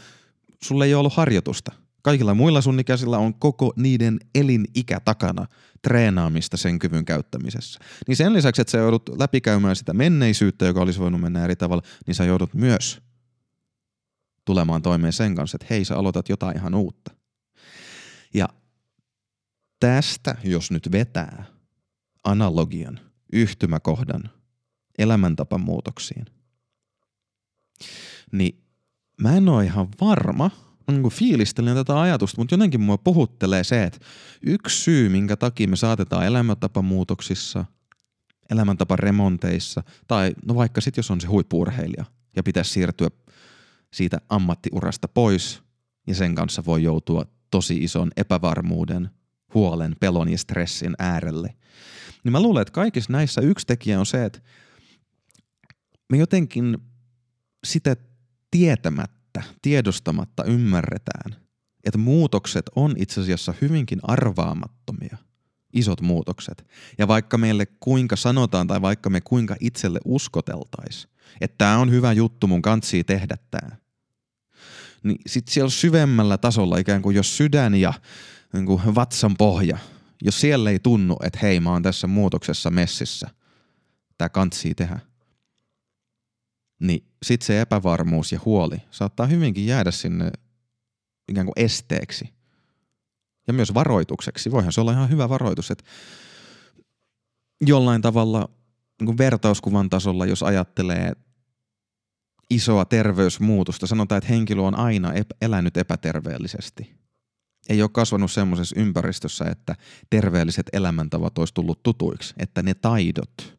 sulle 0.62 0.84
ei 0.84 0.94
ole 0.94 0.98
ollut 0.98 1.16
harjoitusta– 1.16 1.72
Kaikilla 2.02 2.35
muilla 2.35 2.61
sun 2.61 2.81
ikäisillä 2.81 3.18
on 3.18 3.35
koko 3.35 3.72
niiden 3.76 4.20
elinikä 4.35 5.00
takana 5.00 5.46
treenaamista 5.83 6.57
sen 6.57 6.78
kyvyn 6.78 7.05
käyttämisessä. 7.05 7.81
Niin 8.09 8.16
sen 8.16 8.33
lisäksi, 8.33 8.62
että 8.62 8.70
sä 8.70 8.78
joudut 8.78 9.11
läpikäymään 9.18 9.76
sitä 9.76 9.92
menneisyyttä, 9.92 10.66
joka 10.66 10.81
olisi 10.81 11.00
voinut 11.00 11.20
mennä 11.20 11.44
eri 11.44 11.57
tavalla, 11.57 11.83
niin 12.07 12.14
sä 12.14 12.24
joudut 12.24 12.55
myös 12.55 13.00
tulemaan 14.44 14.83
toimeen 14.83 15.12
sen 15.12 15.35
kanssa, 15.35 15.57
että 15.57 15.66
hei, 15.70 15.85
sä 15.85 15.96
aloitat 15.96 16.28
jotain 16.28 16.57
ihan 16.57 16.74
uutta. 16.74 17.11
Ja 18.35 18.48
tästä, 19.81 20.37
jos 20.44 20.70
nyt 20.70 20.92
vetää 20.92 21.44
analogian, 22.24 23.00
yhtymäkohdan 23.33 24.31
elämäntapamuutoksiin, 24.98 26.26
niin 28.33 28.62
mä 29.21 29.37
en 29.37 29.49
ole 29.49 29.64
ihan 29.64 29.88
varma, 30.01 30.51
niin 30.87 31.03
kuin 31.03 31.14
fiilistelen 31.14 31.75
tätä 31.75 32.01
ajatusta, 32.01 32.40
mutta 32.40 32.55
jotenkin 32.55 32.81
mua 32.81 32.99
puhuttelee 32.99 33.64
se, 33.64 33.85
että 33.85 33.99
yksi 34.43 34.81
syy, 34.81 35.09
minkä 35.09 35.37
takia 35.37 35.69
me 35.69 35.77
saatetaan 35.77 36.27
elämäntapamuutoksissa, 36.27 37.64
elämäntaparemonteissa, 38.51 39.83
tai 40.09 40.35
no 40.45 40.55
vaikka 40.55 40.81
sitten 40.81 40.99
jos 40.99 41.11
on 41.11 41.21
se 41.21 41.27
huippuurheilija 41.27 42.05
ja 42.37 42.43
pitäisi 42.43 42.71
siirtyä 42.71 43.09
siitä 43.93 44.21
ammattiurasta 44.29 45.09
pois, 45.09 45.62
ja 46.07 46.14
sen 46.14 46.35
kanssa 46.35 46.64
voi 46.64 46.83
joutua 46.83 47.25
tosi 47.51 47.77
ison 47.77 48.11
epävarmuuden, 48.16 49.11
huolen, 49.55 49.97
pelon 50.01 50.29
ja 50.29 50.38
stressin 50.38 50.95
äärelle. 50.99 51.55
Niin 52.25 52.33
mä 52.33 52.43
luulen, 52.43 52.62
että 52.62 52.73
kaikissa 52.73 53.12
näissä 53.12 53.40
yksi 53.40 53.66
tekijä 53.66 54.01
on 54.01 54.07
se, 54.07 54.25
että 54.25 54.40
me 56.09 56.19
jotenkin 56.19 56.79
sitä 57.64 57.96
tietämättä 58.51 59.42
tiedostamatta 59.62 60.44
ymmärretään, 60.44 61.40
että 61.85 61.99
muutokset 61.99 62.70
on 62.77 62.94
itse 62.99 63.20
asiassa 63.20 63.55
hyvinkin 63.61 63.99
arvaamattomia, 64.03 65.16
isot 65.73 66.01
muutokset. 66.01 66.66
Ja 66.99 67.09
vaikka 67.09 67.38
meille 67.38 67.66
kuinka 67.66 68.16
sanotaan 68.16 68.66
tai 68.66 68.83
vaikka 68.83 69.11
me 69.11 69.20
kuinka 69.20 69.57
itselle 69.61 70.01
uskoteltais, 70.05 71.09
että 71.40 71.59
tämä 71.59 71.79
on 71.79 71.90
hyvä 71.90 72.12
juttu, 72.12 72.46
mun 72.46 72.62
kantsii 72.62 73.05
tehdä 73.05 73.37
tämä, 73.51 73.77
niin 75.03 75.18
sitten 75.27 75.55
siellä 75.55 75.70
syvemmällä 75.70 76.38
tasolla 76.38 76.79
ikään 76.79 77.03
kuin 77.03 77.16
jos 77.16 77.37
sydän 77.37 77.75
ja 77.75 77.92
niin 78.53 78.66
kuin 78.66 78.94
vatsan 78.94 79.37
pohja, 79.38 79.79
jos 80.23 80.40
siellä 80.40 80.70
ei 80.70 80.79
tunnu, 80.79 81.16
että 81.23 81.38
hei 81.42 81.61
mä 81.61 81.70
oon 81.70 81.83
tässä 81.83 82.07
muutoksessa 82.07 82.70
messissä, 82.70 83.29
tämä 84.18 84.29
kantsii 84.29 84.75
tehdä, 84.75 85.01
niin 86.81 87.05
sitten 87.23 87.47
se 87.47 87.61
epävarmuus 87.61 88.33
ja 88.33 88.40
huoli 88.45 88.77
saattaa 88.90 89.27
hyvinkin 89.27 89.66
jäädä 89.66 89.90
sinne 89.90 90.31
ikään 91.29 91.47
kuin 91.47 91.64
esteeksi. 91.64 92.29
Ja 93.47 93.53
myös 93.53 93.75
varoitukseksi. 93.75 94.51
Voihan 94.51 94.73
se 94.73 94.81
olla 94.81 94.93
ihan 94.93 95.11
hyvä 95.11 95.29
varoitus, 95.29 95.71
että 95.71 95.85
jollain 97.66 98.03
tavalla 98.03 98.49
niin 99.03 99.19
vertauskuvan 99.19 99.90
tasolla, 99.90 100.27
jos 100.27 100.43
ajattelee 100.43 101.12
isoa 102.51 102.85
terveysmuutosta, 102.85 103.87
sanotaan, 103.87 104.19
että 104.19 104.33
henkilö 104.33 104.62
on 104.62 104.79
aina 104.79 105.12
ep- 105.12 105.37
elänyt 105.43 105.77
epäterveellisesti. 105.77 106.95
Ei 107.69 107.83
ole 107.83 107.90
kasvanut 107.93 108.31
semmoisessa 108.31 108.81
ympäristössä, 108.81 109.45
että 109.45 109.77
terveelliset 110.11 110.66
elämäntavat 110.73 111.38
olisi 111.38 111.55
tullut 111.55 111.83
tutuiksi, 111.83 112.35
että 112.38 112.62
ne 112.62 112.75
taidot 112.75 113.59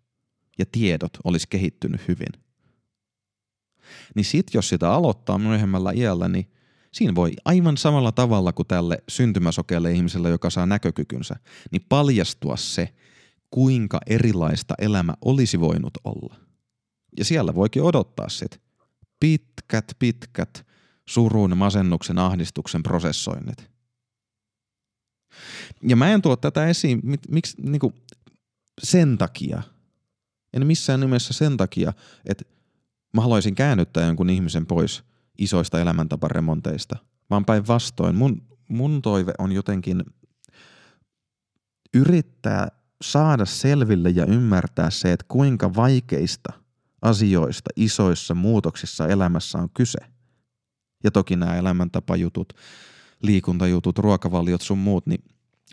ja 0.57 0.65
tiedot 0.71 1.17
olisi 1.23 1.47
kehittynyt 1.49 2.07
hyvin– 2.07 2.27
niin 4.15 4.25
sit 4.25 4.53
jos 4.53 4.69
sitä 4.69 4.91
aloittaa 4.91 5.37
myöhemmällä 5.37 5.91
iällä, 5.95 6.27
niin 6.27 6.51
siinä 6.93 7.15
voi 7.15 7.31
aivan 7.45 7.77
samalla 7.77 8.11
tavalla 8.11 8.53
kuin 8.53 8.67
tälle 8.67 9.03
syntymäsokeelle 9.09 9.91
ihmiselle, 9.91 10.29
joka 10.29 10.49
saa 10.49 10.65
näkökykynsä, 10.65 11.35
niin 11.71 11.85
paljastua 11.89 12.57
se, 12.57 12.93
kuinka 13.51 13.99
erilaista 14.07 14.73
elämä 14.77 15.13
olisi 15.25 15.59
voinut 15.59 15.97
olla. 16.03 16.35
Ja 17.17 17.25
siellä 17.25 17.55
voikin 17.55 17.83
odottaa 17.83 18.29
sit 18.29 18.61
pitkät, 19.19 19.85
pitkät 19.99 20.65
surun, 21.09 21.57
masennuksen, 21.57 22.17
ahdistuksen 22.17 22.83
prosessoinnit. 22.83 23.71
Ja 25.83 25.95
mä 25.95 26.11
en 26.11 26.21
tuo 26.21 26.35
tätä 26.35 26.67
esiin 26.67 27.01
miksi, 27.29 27.61
niinku, 27.61 27.93
sen 28.83 29.17
takia, 29.17 29.61
en 30.53 30.67
missään 30.67 30.99
nimessä 30.99 31.33
sen 31.33 31.57
takia, 31.57 31.93
että 32.25 32.45
mä 33.13 33.21
haluaisin 33.21 33.55
käännyttää 33.55 34.05
jonkun 34.05 34.29
ihmisen 34.29 34.65
pois 34.65 35.03
isoista 35.37 35.81
elämäntaparemonteista, 35.81 36.95
vaan 37.29 37.45
päinvastoin. 37.45 38.15
Mun, 38.15 38.41
mun 38.67 39.01
toive 39.01 39.33
on 39.37 39.51
jotenkin 39.51 40.03
yrittää 41.93 42.67
saada 43.01 43.45
selville 43.45 44.09
ja 44.09 44.25
ymmärtää 44.25 44.89
se, 44.89 45.11
että 45.11 45.25
kuinka 45.27 45.75
vaikeista 45.75 46.53
asioista 47.01 47.69
isoissa 47.75 48.35
muutoksissa 48.35 49.07
elämässä 49.07 49.57
on 49.57 49.69
kyse. 49.73 49.99
Ja 51.03 51.11
toki 51.11 51.35
nämä 51.35 51.55
elämäntapajutut, 51.55 52.53
liikuntajutut, 53.21 53.99
ruokavaliot 53.99 54.61
sun 54.61 54.77
muut, 54.77 55.07
niin 55.07 55.23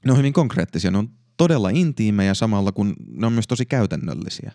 ne 0.04 0.12
on 0.12 0.18
hyvin 0.18 0.32
konkreettisia, 0.32 0.90
ne 0.90 0.98
on 0.98 1.10
todella 1.36 1.70
intiimejä 1.70 2.34
samalla, 2.34 2.72
kun 2.72 2.94
ne 3.06 3.26
on 3.26 3.32
myös 3.32 3.46
tosi 3.46 3.66
käytännöllisiä. 3.66 4.52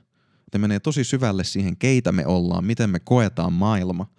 Ne 0.53 0.59
menee 0.59 0.79
tosi 0.79 1.03
syvälle 1.03 1.43
siihen, 1.43 1.77
keitä 1.77 2.11
me 2.11 2.25
ollaan, 2.25 2.65
miten 2.65 2.89
me 2.89 2.99
koetaan 2.99 3.53
maailma, 3.53 4.09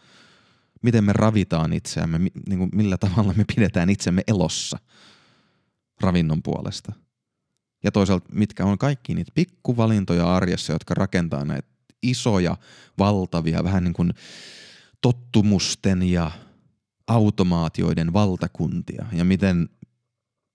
miten 0.82 1.04
me 1.04 1.12
ravitaan 1.12 1.72
itseämme, 1.72 2.18
niin 2.18 2.58
kuin 2.58 2.70
millä 2.74 2.98
tavalla 2.98 3.34
me 3.36 3.44
pidetään 3.56 3.90
itsemme 3.90 4.22
elossa 4.28 4.78
ravinnon 6.00 6.42
puolesta. 6.42 6.92
Ja 7.84 7.92
toisaalta, 7.92 8.28
mitkä 8.32 8.64
on 8.64 8.78
kaikki 8.78 9.14
niitä 9.14 9.32
pikkuvalintoja 9.34 10.34
arjessa, 10.34 10.72
jotka 10.72 10.94
rakentaa 10.94 11.44
näitä 11.44 11.68
isoja, 12.02 12.56
valtavia, 12.98 13.64
vähän 13.64 13.84
niin 13.84 13.94
kuin 13.94 14.14
tottumusten 15.00 16.02
ja 16.02 16.30
automaatioiden 17.06 18.12
valtakuntia 18.12 19.06
ja 19.12 19.24
miten, 19.24 19.68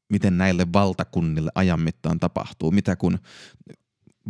miten 0.10 0.38
näille 0.38 0.68
valtakunnille 0.74 1.52
ajan 1.56 1.82
mittaan 1.82 2.20
tapahtuu. 2.20 2.72
Mitä 2.72 2.96
kun 2.96 3.20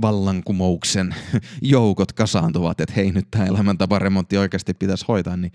vallankumouksen 0.02 1.16
joukot 1.62 2.14
kasaantuvat, 2.14 2.80
että 2.80 2.96
hei 2.96 3.12
nyt 3.12 3.28
tämä 3.32 3.46
elämäntaparemontti 3.46 4.38
oikeasti 4.38 4.74
pitäisi 4.74 5.06
hoitaa, 5.08 5.38
niin 5.38 5.52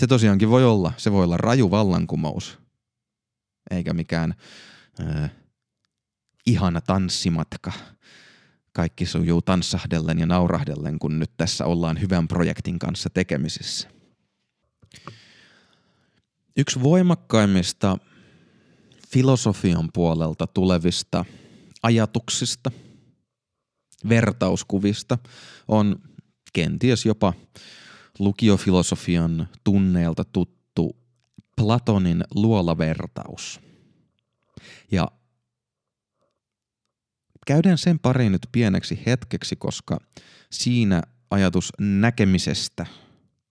se 0.00 0.06
tosiaankin 0.06 0.50
voi 0.50 0.64
olla. 0.64 0.92
Se 0.96 1.12
voi 1.12 1.24
olla 1.24 1.36
raju 1.36 1.70
vallankumous, 1.70 2.58
eikä 3.70 3.92
mikään 3.92 4.34
äh, 5.00 5.30
ihana 6.46 6.80
tanssimatka. 6.80 7.72
Kaikki 8.72 9.06
sujuu 9.06 9.42
tanssahdellen 9.42 10.18
ja 10.18 10.26
naurahdellen, 10.26 10.98
kun 10.98 11.18
nyt 11.18 11.30
tässä 11.36 11.64
ollaan 11.64 12.00
hyvän 12.00 12.28
projektin 12.28 12.78
kanssa 12.78 13.10
tekemisissä. 13.10 13.88
Yksi 16.56 16.82
voimakkaimmista 16.82 17.98
filosofian 19.08 19.88
puolelta 19.94 20.46
tulevista 20.46 21.24
ajatuksista, 21.82 22.70
vertauskuvista 24.08 25.18
on 25.68 26.00
kenties 26.52 27.06
jopa 27.06 27.32
lukiofilosofian 28.18 29.48
tunneelta 29.64 30.24
tuttu 30.24 30.96
Platonin 31.56 32.24
luolavertaus. 32.34 33.60
Ja 34.92 35.08
käydään 37.46 37.78
sen 37.78 37.98
pari 37.98 38.30
nyt 38.30 38.48
pieneksi 38.52 39.02
hetkeksi, 39.06 39.56
koska 39.56 39.98
siinä 40.52 41.02
ajatus 41.30 41.72
näkemisestä, 41.80 42.86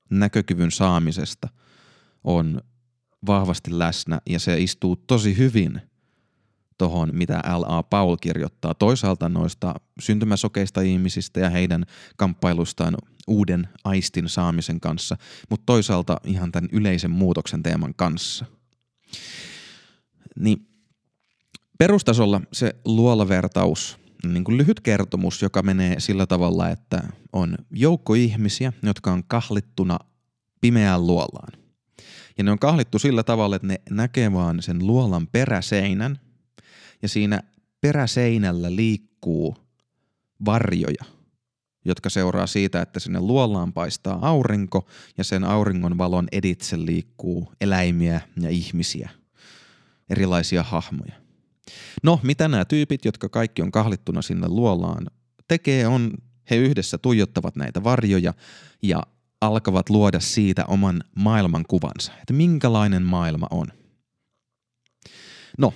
näkökyvyn 0.09 0.71
saamisesta 0.71 1.49
on 2.23 2.61
vahvasti 3.27 3.79
läsnä 3.79 4.21
ja 4.29 4.39
se 4.39 4.59
istuu 4.59 4.95
tosi 4.95 5.37
hyvin 5.37 5.81
tuohon, 6.77 7.09
mitä 7.13 7.43
L.A. 7.57 7.83
Paul 7.83 8.15
kirjoittaa 8.15 8.73
toisaalta 8.73 9.29
noista 9.29 9.75
syntymäsokeista 9.99 10.81
ihmisistä 10.81 11.39
ja 11.39 11.49
heidän 11.49 11.85
kamppailustaan 12.17 12.97
uuden 13.27 13.69
aistin 13.83 14.29
saamisen 14.29 14.79
kanssa, 14.79 15.17
mutta 15.49 15.63
toisaalta 15.65 16.17
ihan 16.23 16.51
tämän 16.51 16.69
yleisen 16.71 17.11
muutoksen 17.11 17.63
teeman 17.63 17.93
kanssa. 17.95 18.45
Niin 20.39 20.67
perustasolla 21.77 22.41
se 22.53 22.75
luolavertaus, 22.85 23.97
niin 24.23 24.43
kuin 24.43 24.57
lyhyt 24.57 24.79
kertomus, 24.79 25.41
joka 25.41 25.61
menee 25.61 25.99
sillä 25.99 26.25
tavalla, 26.25 26.69
että 26.69 27.03
on 27.33 27.55
joukko 27.71 28.13
ihmisiä, 28.13 28.73
jotka 28.83 29.11
on 29.11 29.23
kahlittuna 29.27 29.99
pimeään 30.61 31.07
luolaan– 31.07 31.53
ja 32.37 32.43
ne 32.43 32.51
on 32.51 32.59
kahlittu 32.59 32.99
sillä 32.99 33.23
tavalla, 33.23 33.55
että 33.55 33.67
ne 33.67 33.81
näkee 33.89 34.33
vaan 34.33 34.61
sen 34.61 34.87
luolan 34.87 35.27
peräseinän 35.27 36.19
ja 37.01 37.09
siinä 37.09 37.43
peräseinällä 37.81 38.75
liikkuu 38.75 39.57
varjoja, 40.45 41.03
jotka 41.85 42.09
seuraa 42.09 42.47
siitä, 42.47 42.81
että 42.81 42.99
sinne 42.99 43.19
luolaan 43.19 43.73
paistaa 43.73 44.19
aurinko 44.21 44.87
ja 45.17 45.23
sen 45.23 45.43
auringon 45.43 45.97
valon 45.97 46.27
editse 46.31 46.85
liikkuu 46.85 47.51
eläimiä 47.61 48.21
ja 48.41 48.49
ihmisiä, 48.49 49.09
erilaisia 50.09 50.63
hahmoja. 50.63 51.13
No, 52.03 52.19
mitä 52.23 52.47
nämä 52.47 52.65
tyypit, 52.65 53.05
jotka 53.05 53.29
kaikki 53.29 53.61
on 53.61 53.71
kahlittuna 53.71 54.21
sinne 54.21 54.47
luolaan, 54.47 55.07
tekee 55.47 55.87
on, 55.87 56.13
he 56.49 56.55
yhdessä 56.55 56.97
tuijottavat 56.97 57.55
näitä 57.55 57.83
varjoja 57.83 58.33
ja 58.81 59.03
alkavat 59.41 59.89
luoda 59.89 60.19
siitä 60.19 60.65
oman 60.65 61.03
maailmankuvansa, 61.15 62.11
että 62.21 62.33
minkälainen 62.33 63.03
maailma 63.03 63.47
on. 63.51 63.67
No, 65.57 65.73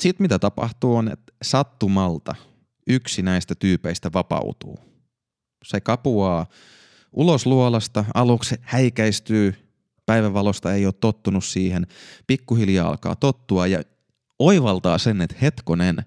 sitten 0.00 0.24
mitä 0.24 0.38
tapahtuu 0.38 0.96
on, 0.96 1.08
että 1.08 1.32
sattumalta 1.42 2.34
yksi 2.86 3.22
näistä 3.22 3.54
tyypeistä 3.54 4.10
vapautuu. 4.14 4.78
Se 5.64 5.80
kapuaa 5.80 6.46
ulos 7.12 7.46
luolasta, 7.46 8.04
aluksi 8.14 8.54
häikäistyy, 8.60 9.54
päivävalosta 10.06 10.74
ei 10.74 10.86
ole 10.86 10.94
tottunut 11.00 11.44
siihen, 11.44 11.86
pikkuhiljaa 12.26 12.88
alkaa 12.88 13.16
tottua 13.16 13.66
ja 13.66 13.82
oivaltaa 14.38 14.98
sen, 14.98 15.20
että 15.20 15.36
hetkonen, 15.42 16.04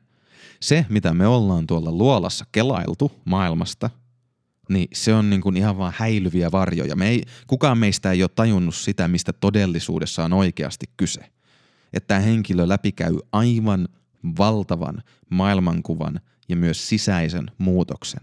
se 0.61 0.85
mitä 0.89 1.13
me 1.13 1.27
ollaan 1.27 1.67
tuolla 1.67 1.91
luolassa 1.91 2.45
kelailtu 2.51 3.11
maailmasta– 3.25 3.89
niin 4.69 4.87
se 4.93 5.13
on 5.13 5.29
niin 5.29 5.41
kuin 5.41 5.57
ihan 5.57 5.77
vaan 5.77 5.93
häilyviä 5.97 6.51
varjoja. 6.51 6.95
Me 6.95 7.09
ei, 7.09 7.23
kukaan 7.47 7.77
meistä 7.77 8.11
ei 8.11 8.23
ole 8.23 8.29
tajunnut 8.35 8.75
sitä, 8.75 9.07
mistä 9.07 9.33
todellisuudessa 9.33 10.23
on 10.23 10.33
oikeasti 10.33 10.85
kyse. 10.97 11.31
Että 11.93 12.07
tämä 12.07 12.19
henkilö 12.19 12.67
läpikäy 12.67 13.17
aivan 13.31 13.87
valtavan 14.37 15.03
maailmankuvan 15.29 16.19
ja 16.49 16.55
myös 16.55 16.89
sisäisen 16.89 17.45
muutoksen. 17.57 18.21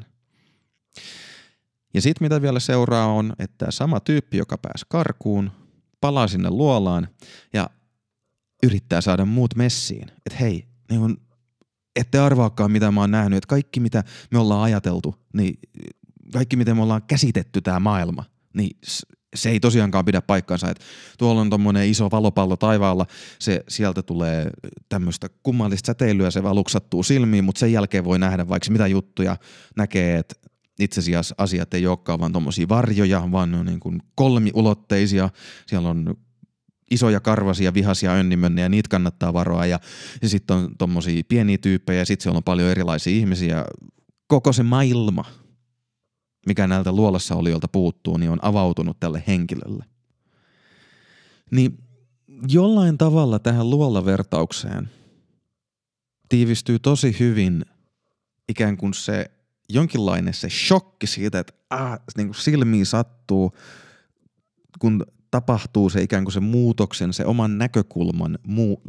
Ja 1.95 2.01
sitten 2.01 2.25
mitä 2.25 2.43
vielä 2.43 2.61
seuraa 2.61 3.07
on, 3.07 3.33
että 3.39 3.71
sama 3.71 4.01
tyyppi, 4.01 4.37
joka 4.37 4.59
pääsi 4.59 4.87
karkuun, 4.89 5.51
palaa 6.01 6.29
sinne 6.29 6.51
luolaan 6.51 7.09
ja 7.53 7.71
yrittää 8.63 9.01
saada 9.01 9.25
muut 9.25 9.55
messiin. 9.57 10.09
Että 10.27 10.39
hei, 10.41 10.67
niin 10.91 11.17
ette 11.97 12.19
arvaakaan 12.19 12.73
mitä 12.73 12.91
mä 12.91 13.01
oon 13.01 13.11
nähnyt, 13.11 13.37
että 13.37 13.49
kaikki 13.49 13.81
mitä 13.81 14.05
me 14.31 14.39
ollaan 14.39 14.63
ajateltu, 14.63 15.15
niin 15.33 15.59
kaikki 16.33 16.57
miten 16.57 16.77
me 16.77 16.83
ollaan 16.83 17.03
käsitetty 17.07 17.61
tämä 17.61 17.81
maailma, 17.81 18.25
niin 18.55 18.79
se 19.35 19.51
ei 19.51 19.61
tosiaankaan 19.61 20.05
pidä 20.05 20.23
paikkaansa. 20.23 20.71
Että 20.71 20.85
tuolla 21.19 21.41
on 21.41 21.51
tuommoinen 21.51 21.89
iso 21.89 22.11
valopallo 22.11 22.57
taivaalla, 22.57 23.07
se 23.39 23.65
sieltä 23.69 24.03
tulee 24.03 24.51
tämmöistä 24.89 25.29
kummallista 25.43 25.87
säteilyä, 25.87 26.31
se 26.31 26.41
aluksi 26.41 26.73
sattuu 26.73 27.03
silmiin, 27.03 27.45
mutta 27.45 27.59
sen 27.59 27.73
jälkeen 27.73 28.05
voi 28.05 28.19
nähdä 28.19 28.49
vaikka 28.49 28.71
mitä 28.71 28.87
juttuja, 28.87 29.37
näkee, 29.77 30.19
että 30.19 30.35
itse 30.81 31.01
asiassa 31.01 31.35
asiat 31.39 31.75
ei 31.75 31.87
olekaan 31.87 32.21
vaan 32.21 32.33
tuommoisia 32.33 32.69
varjoja, 32.69 33.29
vaan 33.33 33.51
ne 33.51 33.59
on 33.59 33.67
niin 33.67 33.81
kuin 33.81 34.03
kolmiulotteisia. 34.15 35.31
Siellä 35.67 35.89
on 35.89 36.15
isoja 36.91 37.21
karvasia, 37.21 37.75
vihaisia 37.75 38.13
önnimönnejä, 38.13 38.69
niitä 38.69 38.89
kannattaa 38.89 39.33
varoa 39.33 39.67
ja, 39.67 39.81
ja 40.23 40.29
sitten 40.29 40.57
on 40.57 40.77
tuommoisia 40.79 41.23
pieniä 41.29 41.59
tyyppejä 41.59 41.99
ja 41.99 42.07
sitten 42.07 42.23
siellä 42.23 42.37
on 42.37 42.45
paljon 42.45 42.71
erilaisia 42.71 43.17
ihmisiä. 43.17 43.65
Koko 44.27 44.53
se 44.53 44.63
maailma 44.63 45.25
mikä 46.47 46.67
näiltä 46.67 46.93
luolassa 46.93 47.35
olijoilta 47.35 47.69
puuttuu, 47.69 48.17
niin 48.17 48.31
on 48.31 48.39
avautunut 48.43 49.01
tälle 49.01 49.23
henkilölle. 49.27 49.85
Niin 51.51 51.79
jollain 52.49 52.99
tavalla 52.99 53.39
tähän 53.39 53.71
luolavertaukseen 53.71 54.91
tiivistyy 56.29 56.79
tosi 56.79 57.17
hyvin 57.21 57.65
ikään 58.49 58.77
kuin 58.77 58.95
se 58.95 59.31
jonkinlainen 59.69 60.35
se 60.35 60.49
shokki 60.51 61.07
siitä, 61.07 61.39
että 61.39 61.53
ah, 61.71 61.99
niin 62.17 62.27
kuin 62.27 62.37
silmiin 62.37 62.87
sattuu, 62.87 63.53
kun 64.79 65.07
tapahtuu 65.31 65.91
se 65.91 66.03
ikään 66.03 66.25
kuin 66.25 66.33
se 66.33 66.41
muutoksen, 66.41 67.13
se 67.13 67.27
oman 67.27 67.59
näkökulman, 67.59 68.39
muu, 68.47 68.83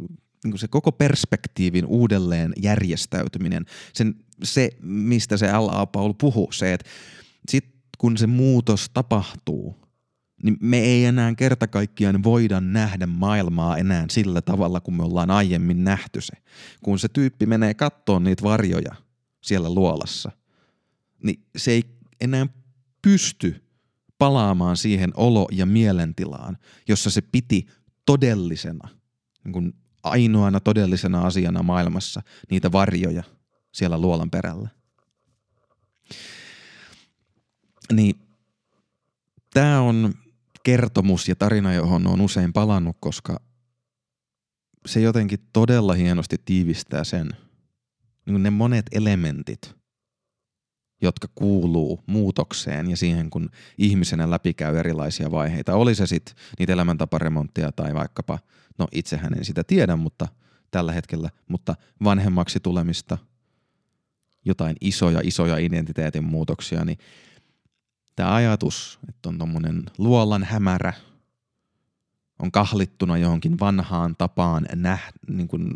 niin 0.44 0.50
kuin 0.50 0.58
se 0.58 0.68
koko 0.68 0.92
perspektiivin 0.92 1.86
uudelleen 1.86 2.52
järjestäytyminen, 2.62 3.64
sen, 3.92 4.14
se 4.42 4.70
mistä 4.82 5.36
se 5.36 5.52
L.A. 5.52 5.86
Paul 5.86 6.12
puhuu, 6.12 6.52
se, 6.52 6.72
että 6.72 6.90
sitten 7.48 7.80
kun 7.98 8.16
se 8.16 8.26
muutos 8.26 8.90
tapahtuu, 8.94 9.84
niin 10.42 10.56
me 10.60 10.78
ei 10.78 11.04
enää 11.04 11.34
kerta 11.34 11.66
kaikkiaan 11.66 12.22
voida 12.22 12.60
nähdä 12.60 13.06
maailmaa 13.06 13.76
enää 13.76 14.04
sillä 14.10 14.42
tavalla, 14.42 14.80
kun 14.80 14.96
me 14.96 15.02
ollaan 15.02 15.30
aiemmin 15.30 15.84
nähty 15.84 16.20
se. 16.20 16.32
Kun 16.82 16.98
se 16.98 17.08
tyyppi 17.08 17.46
menee 17.46 17.74
kattoon 17.74 18.24
niitä 18.24 18.42
varjoja 18.42 18.94
siellä 19.42 19.74
luolassa, 19.74 20.30
niin 21.22 21.44
se 21.56 21.70
ei 21.70 21.82
enää 22.20 22.46
pysty 23.02 23.64
palaamaan 24.18 24.76
siihen 24.76 25.12
olo- 25.16 25.48
ja 25.52 25.66
mielentilaan, 25.66 26.58
jossa 26.88 27.10
se 27.10 27.20
piti 27.20 27.66
todellisena, 28.06 28.88
niin 29.44 29.52
kuin 29.52 29.74
ainoana 30.02 30.60
todellisena 30.60 31.20
asiana 31.20 31.62
maailmassa, 31.62 32.22
niitä 32.50 32.72
varjoja 32.72 33.22
siellä 33.72 33.98
luolan 33.98 34.30
perällä. 34.30 34.68
Niin 37.92 38.14
tämä 39.54 39.80
on 39.80 40.14
kertomus 40.62 41.28
ja 41.28 41.36
tarina, 41.36 41.72
johon 41.74 42.06
on 42.06 42.20
usein 42.20 42.52
palannut, 42.52 42.96
koska 43.00 43.40
se 44.86 45.00
jotenkin 45.00 45.38
todella 45.52 45.94
hienosti 45.94 46.36
tiivistää 46.44 47.04
sen, 47.04 47.28
niin 48.26 48.42
ne 48.42 48.50
monet 48.50 48.86
elementit, 48.92 49.74
jotka 51.02 51.28
kuuluu 51.34 52.00
muutokseen 52.06 52.90
ja 52.90 52.96
siihen, 52.96 53.30
kun 53.30 53.50
ihmisenä 53.78 54.30
läpikäy 54.30 54.78
erilaisia 54.78 55.30
vaiheita. 55.30 55.74
Oli 55.74 55.94
se 55.94 56.06
sitten 56.06 56.34
niitä 56.58 56.72
elämäntaparemonttia 56.72 57.72
tai 57.72 57.94
vaikkapa, 57.94 58.38
no 58.78 58.88
itsehän 58.92 59.38
en 59.38 59.44
sitä 59.44 59.64
tiedä, 59.64 59.96
mutta 59.96 60.28
tällä 60.70 60.92
hetkellä, 60.92 61.30
mutta 61.48 61.74
vanhemmaksi 62.04 62.60
tulemista, 62.60 63.18
jotain 64.44 64.76
isoja, 64.80 65.20
isoja 65.22 65.56
identiteetin 65.56 66.24
muutoksia, 66.24 66.84
niin 66.84 66.98
tämä 68.16 68.34
ajatus, 68.34 68.98
että 69.08 69.28
on 69.28 69.38
tuommoinen 69.38 69.84
luolan 69.98 70.44
hämärä, 70.44 70.92
on 72.38 72.52
kahlittuna 72.52 73.18
johonkin 73.18 73.60
vanhaan 73.60 74.16
tapaan 74.16 74.66
näh, 74.74 75.12
niin 75.28 75.48
kuin 75.48 75.70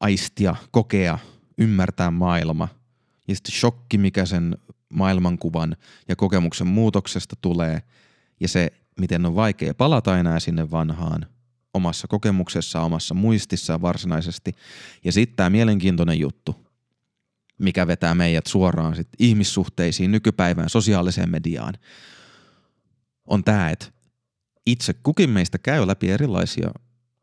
aistia, 0.00 0.56
kokea, 0.70 1.18
ymmärtää 1.58 2.10
maailma– 2.10 2.68
ja 3.30 3.36
sitten 3.36 3.54
shokki, 3.54 3.98
mikä 3.98 4.26
sen 4.26 4.58
maailmankuvan 4.88 5.76
ja 6.08 6.16
kokemuksen 6.16 6.66
muutoksesta 6.66 7.36
tulee 7.40 7.82
ja 8.40 8.48
se, 8.48 8.72
miten 9.00 9.26
on 9.26 9.34
vaikea 9.34 9.74
palata 9.74 10.18
enää 10.18 10.40
sinne 10.40 10.70
vanhaan 10.70 11.26
omassa 11.74 12.08
kokemuksessa, 12.08 12.80
omassa 12.80 13.14
muistissa 13.14 13.82
varsinaisesti. 13.82 14.52
Ja 15.04 15.12
sitten 15.12 15.36
tämä 15.36 15.50
mielenkiintoinen 15.50 16.20
juttu, 16.20 16.66
mikä 17.60 17.86
vetää 17.86 18.14
meidät 18.14 18.46
suoraan 18.46 18.96
sit 18.96 19.08
ihmissuhteisiin, 19.18 20.12
nykypäivään, 20.12 20.70
sosiaaliseen 20.70 21.30
mediaan, 21.30 21.74
on 23.24 23.44
tämä, 23.44 23.70
että 23.70 23.86
itse 24.66 24.94
kukin 24.94 25.30
meistä 25.30 25.58
käy 25.58 25.86
läpi 25.86 26.10
erilaisia 26.10 26.70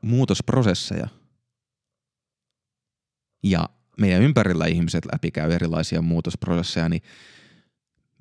muutosprosesseja. 0.02 1.08
Ja 3.44 3.70
meidän 3.98 4.22
ympärillä 4.22 4.66
ihmiset 4.66 5.06
läpikäy 5.14 5.54
erilaisia 5.54 6.02
muutosprosesseja, 6.02 6.90
niin 6.90 7.02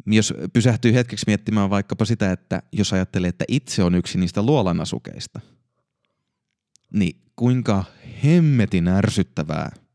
jos 0.07 0.35
pysähtyy 0.53 0.95
hetkeksi 0.95 1.25
miettimään 1.27 1.71
vaikkapa 1.71 2.05
sitä, 2.05 2.33
että 2.33 2.63
jos 2.73 2.93
ajattelee, 2.93 3.29
että 3.29 3.45
itse 3.49 3.83
on 3.83 3.95
yksi 3.95 4.19
niistä 4.19 4.43
luolanasukeista, 4.43 5.41
niin 6.93 7.21
kuinka 7.37 7.85
hemmetin 8.25 8.89
ärsyttävää 8.89 9.86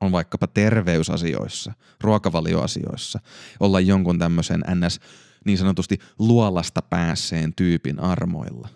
on 0.00 0.12
vaikkapa 0.12 0.46
terveysasioissa, 0.46 1.72
ruokavalioasioissa, 2.00 3.20
olla 3.60 3.80
jonkun 3.80 4.18
tämmöisen 4.18 4.64
ns. 4.74 5.00
niin 5.44 5.58
sanotusti 5.58 5.98
luolasta 6.18 6.82
päässeen 6.82 7.54
tyypin 7.54 8.00
armoilla 8.00 8.68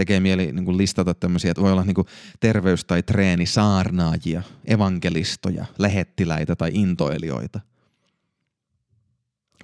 tekee 0.00 0.20
mieli 0.20 0.52
niin 0.52 0.64
kuin 0.64 0.78
listata 0.78 1.14
tämmöisiä, 1.14 1.50
että 1.50 1.62
voi 1.62 1.72
olla 1.72 1.84
niin 1.84 1.94
kuin 1.94 2.06
terveys- 2.40 2.84
tai 2.84 3.02
treenisaarnaajia, 3.02 4.42
evankelistoja, 4.64 5.64
lähettiläitä 5.78 6.56
tai 6.56 6.70
intoilijoita. 6.74 7.60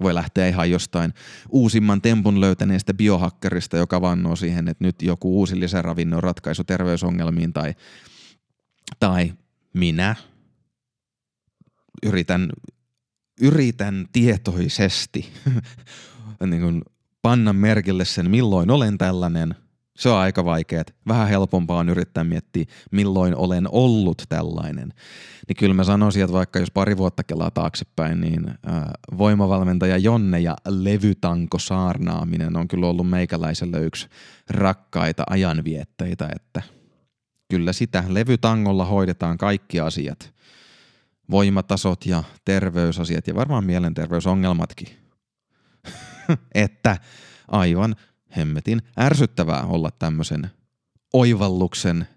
Voi 0.01 0.13
lähteä 0.13 0.47
ihan 0.47 0.71
jostain 0.71 1.13
uusimman 1.49 2.01
tempun 2.01 2.41
löytäneestä 2.41 2.93
biohakkerista, 2.93 3.77
joka 3.77 4.01
vannoo 4.01 4.35
siihen, 4.35 4.67
että 4.67 4.83
nyt 4.83 5.01
joku 5.01 5.39
uusi 5.39 5.59
lisäravinnon 5.59 6.23
ratkaisu 6.23 6.63
terveysongelmiin 6.63 7.53
tai, 7.53 7.75
tai 8.99 9.33
minä 9.77 10.15
yritän, 12.03 12.49
yritän 13.41 14.07
tietoisesti 14.11 15.33
niin 16.49 16.61
kuin 16.61 16.81
panna 17.21 17.53
merkille 17.53 18.05
sen, 18.05 18.29
milloin 18.29 18.71
olen 18.71 18.97
tällainen– 18.97 19.55
se 19.97 20.09
on 20.09 20.17
aika 20.17 20.45
vaikeaa. 20.45 20.83
Vähän 21.07 21.27
helpompaa 21.27 21.77
on 21.77 21.89
yrittää 21.89 22.23
miettiä, 22.23 22.65
milloin 22.91 23.35
olen 23.35 23.67
ollut 23.71 24.21
tällainen. 24.29 24.93
Niin 25.47 25.55
kyllä 25.59 25.73
mä 25.73 25.83
sanoisin, 25.83 26.23
että 26.23 26.33
vaikka 26.33 26.59
jos 26.59 26.71
pari 26.71 26.97
vuotta 26.97 27.23
kelaa 27.23 27.51
taaksepäin, 27.51 28.21
niin 28.21 28.47
äh, 28.49 28.83
voimavalmentaja 29.17 29.97
Jonne 29.97 30.39
ja 30.39 30.55
levytanko 30.67 31.59
saarnaaminen 31.59 32.57
on 32.57 32.67
kyllä 32.67 32.87
ollut 32.87 33.09
meikäläiselle 33.09 33.79
yksi 33.79 34.07
rakkaita 34.49 35.23
ajanvietteitä, 35.29 36.29
että 36.35 36.61
kyllä 37.49 37.73
sitä 37.73 38.03
levytangolla 38.07 38.85
hoidetaan 38.85 39.37
kaikki 39.37 39.79
asiat. 39.79 40.33
Voimatasot 41.31 42.05
ja 42.05 42.23
terveysasiat 42.45 43.27
ja 43.27 43.35
varmaan 43.35 43.65
mielenterveysongelmatkin. 43.65 44.87
että 46.55 46.97
aivan 47.47 47.95
hemmetin 48.37 48.81
ärsyttävää 48.99 49.63
olla 49.63 49.91
tämmöisen 49.91 50.51
oivalluksen, 51.13 52.07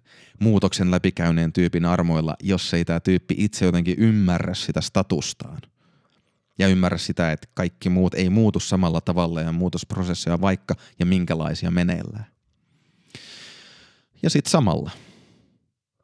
muutoksen 0.41 0.91
läpikäyneen 0.91 1.53
tyypin 1.53 1.85
armoilla, 1.85 2.37
jos 2.43 2.75
ei 2.75 2.85
tämä 2.85 3.01
tyyppi 3.01 3.35
itse 3.39 3.65
jotenkin 3.65 3.99
ymmärrä 3.99 4.55
sitä 4.55 4.81
statustaan. 4.81 5.61
Ja 6.59 6.69
ymmärrä 6.69 6.99
sitä, 6.99 7.33
että 7.33 7.49
kaikki 7.55 7.89
muut 7.89 8.15
ei 8.15 8.31
muutu 8.31 8.61
samalla 8.61 9.01
tavalla 9.01 9.41
ja 9.41 9.53
muutosprosesseja 9.53 10.41
vaikka 10.41 10.75
ja 10.99 11.07
minkälaisia 11.07 11.71
meneillään. 11.71 12.27
Ja 14.23 14.31
sitten 14.31 14.51
samalla 14.51 14.91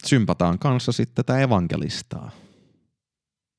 sympataan 0.06 0.58
kanssa 0.58 0.92
sitten 0.92 1.24
tätä 1.24 1.40
evankelistaa. 1.40 2.30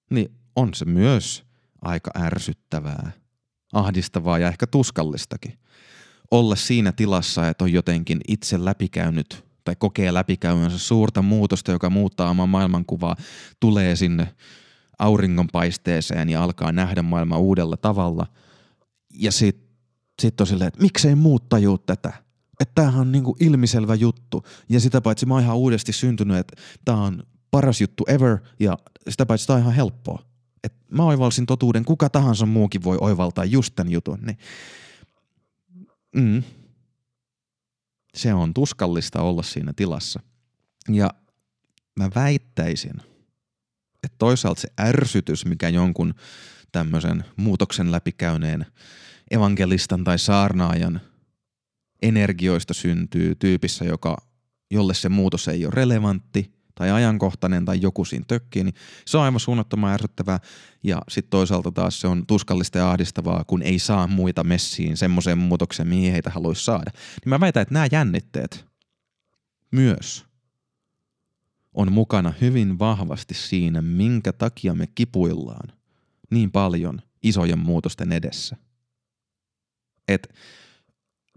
Niin 0.09 0.31
on 0.55 0.73
se 0.73 0.85
myös 0.85 1.43
aika 1.81 2.11
ärsyttävää, 2.19 3.11
ahdistavaa 3.73 4.39
ja 4.39 4.47
ehkä 4.47 4.67
tuskallistakin 4.67 5.59
olla 6.31 6.55
siinä 6.55 6.91
tilassa, 6.91 7.47
että 7.47 7.63
on 7.63 7.73
jotenkin 7.73 8.19
itse 8.27 8.65
läpikäynyt 8.65 9.45
tai 9.63 9.75
kokee 9.79 10.13
läpikäymänsä 10.13 10.77
suurta 10.77 11.21
muutosta, 11.21 11.71
joka 11.71 11.89
muuttaa 11.89 12.29
oman 12.29 12.49
maailmankuvaa, 12.49 13.15
tulee 13.59 13.95
sinne 13.95 14.35
auringonpaisteeseen 14.99 16.29
ja 16.29 16.43
alkaa 16.43 16.71
nähdä 16.71 17.01
maailma 17.01 17.37
uudella 17.37 17.77
tavalla. 17.77 18.27
Ja 19.13 19.31
sitten 19.31 19.67
sit 20.21 20.41
on 20.41 20.47
silleen, 20.47 20.67
että 20.67 20.81
miksei 20.81 21.15
muut 21.15 21.49
tajuu 21.49 21.77
tätä. 21.77 22.13
Että 22.59 22.75
tämähän 22.75 23.01
on 23.01 23.11
niinku 23.11 23.35
ilmiselvä 23.39 23.95
juttu. 23.95 24.43
Ja 24.69 24.79
sitä 24.79 25.01
paitsi 25.01 25.25
mä 25.25 25.33
oon 25.33 25.43
ihan 25.43 25.57
uudesti 25.57 25.93
syntynyt, 25.93 26.37
että 26.37 26.55
tää 26.85 26.97
on 26.97 27.23
paras 27.51 27.81
juttu 27.81 28.03
ever 28.07 28.37
ja 28.59 28.77
sitä 29.09 29.25
paitsi 29.25 29.47
tää 29.47 29.55
on 29.55 29.61
ihan 29.61 29.73
helppoa. 29.73 30.23
että 30.63 30.77
mä 30.91 31.03
oivalsin 31.03 31.45
totuuden, 31.45 31.85
kuka 31.85 32.09
tahansa 32.09 32.45
muukin 32.45 32.83
voi 32.83 32.97
oivaltaa 33.01 33.45
just 33.45 33.75
tämän 33.75 33.91
jutun. 33.91 34.19
Niin 34.21 34.37
Mm. 36.17 36.43
Se 38.15 38.33
on 38.33 38.53
tuskallista 38.53 39.21
olla 39.21 39.43
siinä 39.43 39.73
tilassa. 39.75 40.19
Ja 40.91 41.09
mä 41.95 42.09
väittäisin, 42.15 43.01
että 44.03 44.15
toisaalta 44.17 44.61
se 44.61 44.67
ärsytys, 44.79 45.45
mikä 45.45 45.69
jonkun 45.69 46.13
tämmöisen 46.71 47.25
muutoksen 47.35 47.91
läpikäyneen 47.91 48.65
evankelistan 49.31 50.03
tai 50.03 50.19
saarnaajan 50.19 51.01
energioista 52.01 52.73
syntyy 52.73 53.35
tyypissä, 53.35 53.85
joka, 53.85 54.17
jolle 54.71 54.93
se 54.93 55.09
muutos 55.09 55.47
ei 55.47 55.65
ole 55.65 55.73
relevantti, 55.75 56.57
tai 56.77 56.91
ajankohtainen 56.91 57.65
tai 57.65 57.81
joku 57.81 58.05
siinä 58.05 58.25
tökkii, 58.27 58.63
niin 58.63 58.75
se 59.05 59.17
on 59.17 59.23
aivan 59.23 59.39
suunnattoman 59.39 59.93
ärsyttävää. 59.93 60.39
Ja 60.83 61.01
sitten 61.09 61.29
toisaalta 61.29 61.71
taas 61.71 62.01
se 62.01 62.07
on 62.07 62.27
tuskallista 62.27 62.77
ja 62.77 62.91
ahdistavaa, 62.91 63.43
kun 63.43 63.61
ei 63.61 63.79
saa 63.79 64.07
muita 64.07 64.43
messiin 64.43 64.97
semmoiseen 64.97 65.37
muutokseen, 65.37 65.87
mihin 65.87 66.11
heitä 66.11 66.29
haluaisi 66.29 66.63
saada. 66.63 66.91
Niin 66.93 67.29
mä 67.29 67.39
väitän, 67.39 67.61
että 67.61 67.73
nämä 67.73 67.87
jännitteet 67.91 68.65
myös 69.71 70.25
on 71.73 71.91
mukana 71.91 72.33
hyvin 72.41 72.79
vahvasti 72.79 73.33
siinä, 73.33 73.81
minkä 73.81 74.33
takia 74.33 74.73
me 74.73 74.87
kipuillaan 74.95 75.73
niin 76.31 76.51
paljon 76.51 77.01
isojen 77.23 77.59
muutosten 77.59 78.11
edessä. 78.11 78.57
Et 80.07 80.33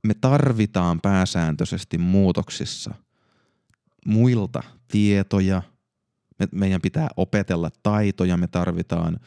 me 0.07 0.15
tarvitaan 0.15 1.01
pääsääntöisesti 1.01 1.99
muutoksissa– 1.99 2.95
muilta 4.07 4.63
tietoja, 4.89 5.63
me, 6.39 6.49
meidän 6.53 6.81
pitää 6.81 7.09
opetella 7.17 7.71
taitoja, 7.83 8.37
me 8.37 8.47
tarvitaan 8.47 9.21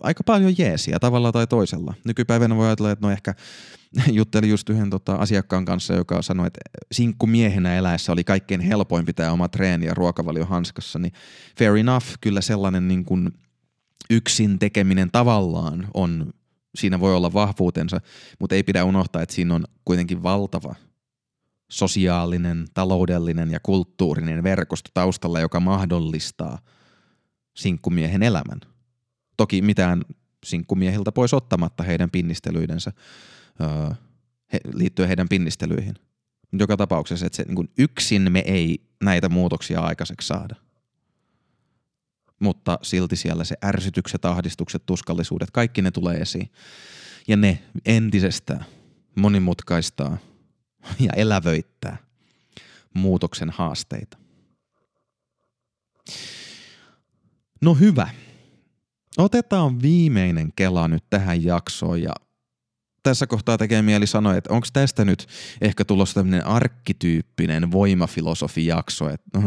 aika 0.00 0.24
paljon 0.24 0.54
jeesiä 0.58 0.98
tavalla 0.98 1.32
tai 1.32 1.46
toisella. 1.46 1.94
Nykypäivänä 2.04 2.56
voi 2.56 2.66
ajatella, 2.66 2.90
että 2.90 3.06
no 3.06 3.12
ehkä 3.12 3.34
juttelin 4.12 4.50
just 4.50 4.70
yhden 4.70 4.90
tota, 4.90 5.14
asiakkaan 5.14 5.64
kanssa, 5.64 5.94
joka 5.94 6.22
sanoi, 6.22 6.46
että 6.46 6.60
sinkku 6.92 7.26
miehenä 7.26 7.76
eläessä 7.76 8.12
oli 8.12 8.24
kaikkein 8.24 8.60
helpoin 8.60 9.06
pitää 9.06 9.32
oma 9.32 9.48
treeni 9.48 9.86
ja 9.86 9.94
ruokavalio 9.94 10.44
hanskassa, 10.44 10.98
niin 10.98 11.12
fair 11.58 11.76
enough, 11.76 12.06
kyllä 12.20 12.40
sellainen 12.40 12.88
niin 12.88 13.04
kuin 13.04 13.30
yksin 14.10 14.58
tekeminen 14.58 15.10
tavallaan 15.10 15.88
on, 15.94 16.32
siinä 16.74 17.00
voi 17.00 17.16
olla 17.16 17.32
vahvuutensa, 17.32 18.00
mutta 18.40 18.54
ei 18.54 18.62
pidä 18.62 18.84
unohtaa, 18.84 19.22
että 19.22 19.34
siinä 19.34 19.54
on 19.54 19.64
kuitenkin 19.84 20.22
valtava 20.22 20.74
sosiaalinen, 21.70 22.66
taloudellinen 22.74 23.50
ja 23.50 23.60
kulttuurinen 23.60 24.42
verkosto 24.42 24.90
taustalla, 24.94 25.40
joka 25.40 25.60
mahdollistaa 25.60 26.58
sinkkumiehen 27.56 28.22
elämän. 28.22 28.60
Toki 29.36 29.62
mitään 29.62 30.02
sinkkumiehiltä 30.44 31.12
pois 31.12 31.34
ottamatta 31.34 31.82
heidän 31.82 32.10
pinnistelyidensä 32.10 32.92
öö, 33.60 33.94
he, 34.52 34.60
liittyen 34.72 35.08
heidän 35.08 35.28
pinnistelyihin. 35.28 35.94
Joka 36.52 36.76
tapauksessa, 36.76 37.26
että 37.26 37.36
se, 37.36 37.44
niin 37.48 37.70
yksin 37.78 38.32
me 38.32 38.42
ei 38.46 38.88
näitä 39.04 39.28
muutoksia 39.28 39.80
aikaiseksi 39.80 40.28
saada. 40.28 40.54
Mutta 42.40 42.78
silti 42.82 43.16
siellä 43.16 43.44
se 43.44 43.56
ärsytykset, 43.64 44.24
ahdistukset, 44.24 44.86
tuskallisuudet, 44.86 45.50
kaikki 45.50 45.82
ne 45.82 45.90
tulee 45.90 46.16
esiin. 46.16 46.50
Ja 47.28 47.36
ne 47.36 47.62
entisestään 47.86 48.64
monimutkaistaa 49.16 50.18
ja 51.00 51.12
elävöittää 51.16 51.96
muutoksen 52.94 53.50
haasteita. 53.50 54.18
No 57.60 57.74
hyvä. 57.74 58.08
Otetaan 59.18 59.82
viimeinen 59.82 60.52
kela 60.56 60.88
nyt 60.88 61.04
tähän 61.10 61.44
jaksoon 61.44 62.02
ja 62.02 62.12
tässä 63.04 63.26
kohtaa 63.26 63.58
tekee 63.58 63.82
mieli 63.82 64.06
sanoa, 64.06 64.36
että 64.36 64.52
onko 64.52 64.66
tästä 64.72 65.04
nyt 65.04 65.26
ehkä 65.60 65.84
tulossa 65.84 66.14
tämmöinen 66.14 66.46
arkkityyppinen 66.46 67.72
voimafilosofijakso, 67.72 69.10
että 69.10 69.38
uh, 69.38 69.44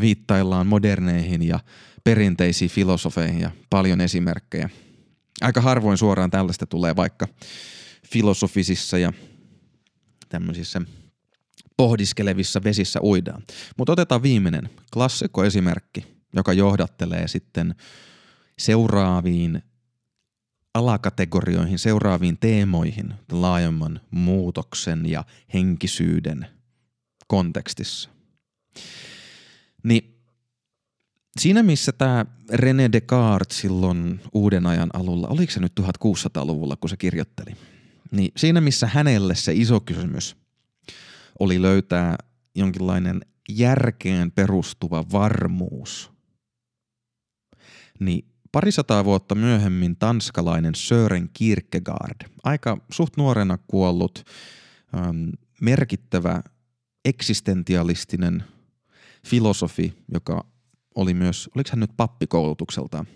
viittaillaan 0.00 0.66
moderneihin 0.66 1.42
ja 1.42 1.60
perinteisiin 2.04 2.70
filosofeihin 2.70 3.40
ja 3.40 3.50
paljon 3.70 4.00
esimerkkejä. 4.00 4.70
Aika 5.40 5.60
harvoin 5.60 5.98
suoraan 5.98 6.30
tällaista 6.30 6.66
tulee 6.66 6.96
vaikka 6.96 7.28
filosofisissa 8.06 8.98
ja 8.98 9.12
tämmöisissä 10.28 10.82
pohdiskelevissa 11.76 12.64
vesissä 12.64 13.00
uidaan. 13.02 13.42
Mutta 13.76 13.92
otetaan 13.92 14.22
viimeinen 14.22 14.70
klassikko 14.92 15.44
esimerkki, 15.44 16.06
joka 16.36 16.52
johdattelee 16.52 17.28
sitten 17.28 17.74
seuraaviin 18.58 19.62
alakategorioihin, 20.74 21.78
seuraaviin 21.78 22.38
teemoihin 22.38 23.14
laajemman 23.32 24.00
muutoksen 24.10 25.06
ja 25.06 25.24
henkisyyden 25.54 26.46
kontekstissa. 27.26 28.10
Niin 29.82 30.22
siinä 31.38 31.62
missä 31.62 31.92
tämä 31.92 32.26
René 32.52 32.92
Descartes 32.92 33.58
silloin 33.60 34.20
uuden 34.32 34.66
ajan 34.66 34.90
alulla, 34.92 35.28
oliko 35.28 35.52
se 35.52 35.60
nyt 35.60 35.80
1600-luvulla, 35.80 36.76
kun 36.76 36.90
se 36.90 36.96
kirjoitteli, 36.96 37.56
niin 38.10 38.32
siinä 38.36 38.60
missä 38.60 38.86
hänelle 38.86 39.34
se 39.34 39.52
iso 39.54 39.80
kysymys 39.80 40.36
oli 41.38 41.62
löytää 41.62 42.16
jonkinlainen 42.54 43.20
järkeen 43.48 44.32
perustuva 44.32 45.04
varmuus, 45.12 46.10
niin 48.00 48.24
parisataa 48.52 49.04
vuotta 49.04 49.34
myöhemmin 49.34 49.96
tanskalainen 49.96 50.74
Sören 50.74 51.30
Kierkegaard, 51.32 52.28
aika 52.44 52.78
suht 52.92 53.16
nuorena 53.16 53.58
kuollut, 53.66 54.24
ähm, 54.94 55.28
merkittävä 55.60 56.42
eksistentialistinen 57.04 58.44
filosofi, 59.26 59.94
joka 60.12 60.46
oli 60.94 61.14
myös, 61.14 61.50
oliko 61.54 61.70
hän 61.72 61.80
nyt 61.80 61.96
pappikoulutukseltaan, 61.96 63.06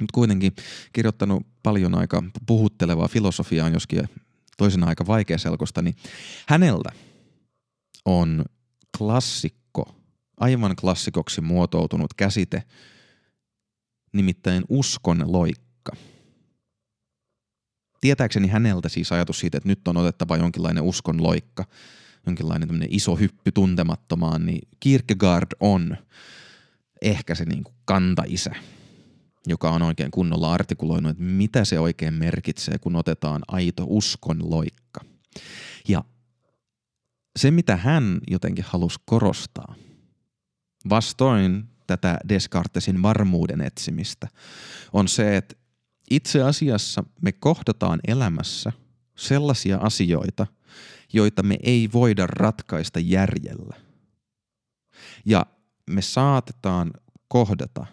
mutta 0.00 0.14
kuitenkin 0.14 0.52
kirjoittanut 0.92 1.46
paljon 1.62 1.94
aika 1.94 2.22
puhuttelevaa 2.46 3.08
filosofiaa, 3.08 3.68
joskin 3.68 4.08
toisena 4.56 4.86
aika 4.86 5.06
vaikeaselkosta, 5.06 5.82
niin 5.82 5.96
hänellä 6.48 6.92
on 8.04 8.44
klassikko, 8.98 9.94
aivan 10.36 10.76
klassikoksi 10.76 11.40
muotoutunut 11.40 12.14
käsite– 12.14 12.62
nimittäin 14.14 14.64
uskon 14.68 15.32
loikka. 15.32 15.92
Tietääkseni 18.00 18.48
häneltä 18.48 18.88
siis 18.88 19.12
ajatus 19.12 19.40
siitä, 19.40 19.56
että 19.56 19.68
nyt 19.68 19.88
on 19.88 19.96
otettava 19.96 20.36
jonkinlainen 20.36 20.82
uskon 20.82 21.22
loikka, 21.22 21.64
jonkinlainen 22.26 22.86
iso 22.88 23.16
hyppy 23.16 23.52
tuntemattomaan, 23.52 24.46
niin 24.46 24.68
Kierkegaard 24.80 25.48
on 25.60 25.96
ehkä 27.02 27.34
se 27.34 27.44
niin 27.44 27.64
kuin 27.64 27.74
kantaisä, 27.84 28.54
joka 29.46 29.70
on 29.70 29.82
oikein 29.82 30.10
kunnolla 30.10 30.52
artikuloinut, 30.52 31.10
että 31.10 31.22
mitä 31.22 31.64
se 31.64 31.80
oikein 31.80 32.14
merkitsee, 32.14 32.78
kun 32.78 32.96
otetaan 32.96 33.42
aito 33.48 33.84
uskon 33.88 34.50
loikka. 34.50 35.00
Ja 35.88 36.04
se, 37.38 37.50
mitä 37.50 37.76
hän 37.76 38.20
jotenkin 38.30 38.64
halusi 38.68 38.98
korostaa, 39.04 39.74
vastoin 40.88 41.73
tätä 41.86 42.18
Descartesin 42.28 43.02
varmuuden 43.02 43.60
etsimistä, 43.60 44.28
on 44.92 45.08
se, 45.08 45.36
että 45.36 45.54
itse 46.10 46.42
asiassa 46.42 47.04
me 47.22 47.32
kohdataan 47.32 48.00
elämässä 48.08 48.72
sellaisia 49.16 49.78
asioita, 49.78 50.46
joita 51.12 51.42
me 51.42 51.58
ei 51.62 51.88
voida 51.92 52.26
ratkaista 52.26 53.00
järjellä. 53.00 53.76
Ja 55.24 55.46
me 55.90 56.02
saatetaan 56.02 56.90
kohdata 57.28 57.86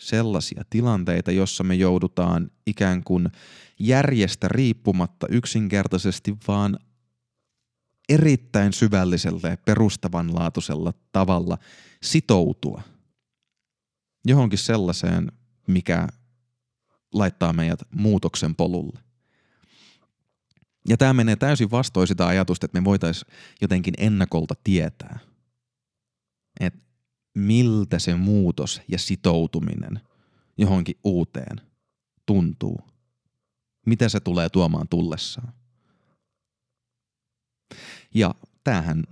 sellaisia 0.00 0.62
tilanteita, 0.70 1.30
jossa 1.30 1.64
me 1.64 1.74
joudutaan 1.74 2.50
ikään 2.66 3.04
kuin 3.04 3.28
järjestä 3.78 4.48
riippumatta 4.48 5.26
yksinkertaisesti 5.30 6.36
vaan 6.48 6.78
erittäin 8.08 8.72
syvällisellä 8.72 9.48
ja 9.48 9.56
perustavanlaatuisella 9.56 10.92
tavalla 11.12 11.58
sitoutua 12.02 12.82
johonkin 14.24 14.58
sellaiseen, 14.58 15.32
mikä 15.66 16.08
laittaa 17.14 17.52
meidät 17.52 17.80
muutoksen 17.90 18.54
polulle. 18.54 19.00
Ja 20.88 20.96
tämä 20.96 21.12
menee 21.12 21.36
täysin 21.36 21.70
vastoin 21.70 22.08
sitä 22.08 22.26
ajatusta, 22.26 22.66
että 22.66 22.80
me 22.80 22.84
voitaisiin 22.84 23.32
jotenkin 23.60 23.94
ennakolta 23.98 24.54
tietää, 24.64 25.18
että 26.60 26.80
miltä 27.34 27.98
se 27.98 28.14
muutos 28.14 28.80
ja 28.88 28.98
sitoutuminen 28.98 30.00
johonkin 30.58 30.96
uuteen 31.04 31.60
tuntuu. 32.26 32.80
Mitä 33.86 34.08
se 34.08 34.20
tulee 34.20 34.48
tuomaan 34.48 34.88
tullessaan. 34.88 35.52
Ja 38.14 38.34
tämähän 38.64 39.04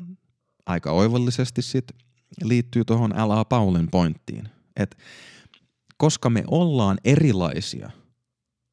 aika 0.66 0.92
oivallisesti 0.92 1.62
sit 1.62 2.03
liittyy 2.42 2.84
tuohon 2.84 3.10
L.A. 3.10 3.44
Paulin 3.44 3.88
pointtiin, 3.90 4.48
että 4.76 4.96
koska 5.96 6.30
me 6.30 6.44
ollaan 6.46 6.98
erilaisia 7.04 7.90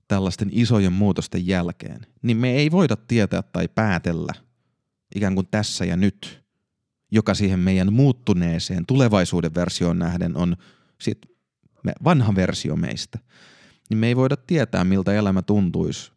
tällaisten 0.08 0.50
isojen 0.52 0.93
muutosten 0.93 1.47
jälkeen, 1.47 2.06
niin 2.21 2.38
me 2.38 2.52
ei 2.52 2.71
voida 2.71 2.95
tietää 2.95 3.41
tai 3.41 3.67
päätellä 3.67 4.34
ikään 5.15 5.36
kuin 5.36 5.47
tässä 5.52 5.86
ja 5.86 5.97
nyt, 5.97 6.43
joka 7.12 7.34
siihen 7.34 7.60
meidän 7.60 7.93
muuttuneeseen 7.93 8.86
tulevaisuuden 8.86 9.56
versioon 9.56 10.00
nähden 10.00 10.38
on 10.38 10.56
sit 11.02 11.17
vanha 12.04 12.36
versio 12.36 12.76
meistä, 12.76 13.19
niin 13.89 13.97
me 13.97 14.08
ei 14.08 14.15
voida 14.15 14.38
tietää, 14.38 14.84
miltä 14.84 15.13
elämä 15.13 15.41
tuntuisi 15.41 16.12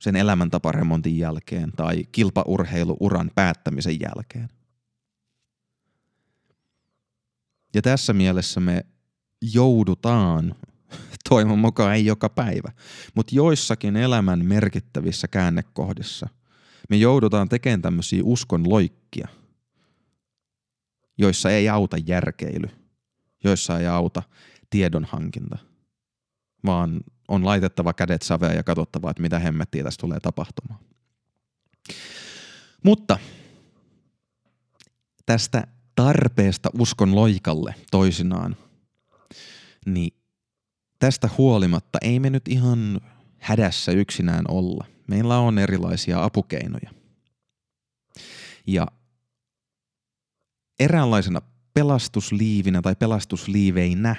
sen 0.00 0.16
elämäntaparemontin 0.16 1.18
jälkeen 1.18 1.72
tai 1.72 2.04
kilpaurheiluuran 2.12 3.30
päättämisen 3.34 4.00
jälkeen. 4.00 4.48
Ja 7.78 7.82
tässä 7.82 8.12
mielessä 8.12 8.60
me 8.60 8.86
joudutaan, 9.52 10.54
toivon 11.28 11.58
mukaan 11.58 11.94
ei 11.94 12.06
joka 12.06 12.28
päivä, 12.28 12.72
mutta 13.14 13.34
joissakin 13.34 13.96
elämän 13.96 14.44
merkittävissä 14.44 15.28
käännekohdissa 15.28 16.28
me 16.88 16.96
joudutaan 16.96 17.48
tekemään 17.48 17.82
tämmöisiä 17.82 18.20
uskon 18.24 18.68
loikkia, 18.68 19.28
joissa 21.18 21.50
ei 21.50 21.68
auta 21.68 21.96
järkeily, 22.06 22.68
joissa 23.44 23.78
ei 23.78 23.86
auta 23.86 24.22
tiedonhankinta, 24.70 25.58
vaan 26.66 27.00
on 27.28 27.44
laitettava 27.44 27.92
kädet 27.92 28.22
saveen 28.22 28.56
ja 28.56 28.62
katsottava, 28.62 29.10
että 29.10 29.22
mitä 29.22 29.38
hemmettiä 29.38 29.84
tässä 29.84 30.00
tulee 30.00 30.20
tapahtumaan. 30.20 30.80
Mutta 32.84 33.18
tästä 35.26 35.66
tarpeesta 35.98 36.70
uskon 36.78 37.14
loikalle 37.14 37.74
toisinaan, 37.90 38.56
niin 39.86 40.14
tästä 40.98 41.28
huolimatta 41.38 41.98
ei 42.02 42.20
me 42.20 42.30
nyt 42.30 42.48
ihan 42.48 43.00
hädässä 43.38 43.92
yksinään 43.92 44.44
olla. 44.48 44.86
Meillä 45.06 45.38
on 45.38 45.58
erilaisia 45.58 46.24
apukeinoja. 46.24 46.90
Ja 48.66 48.86
eräänlaisena 50.80 51.42
pelastusliivinä 51.74 52.82
tai 52.82 52.94
pelastusliiveinä 52.94 54.16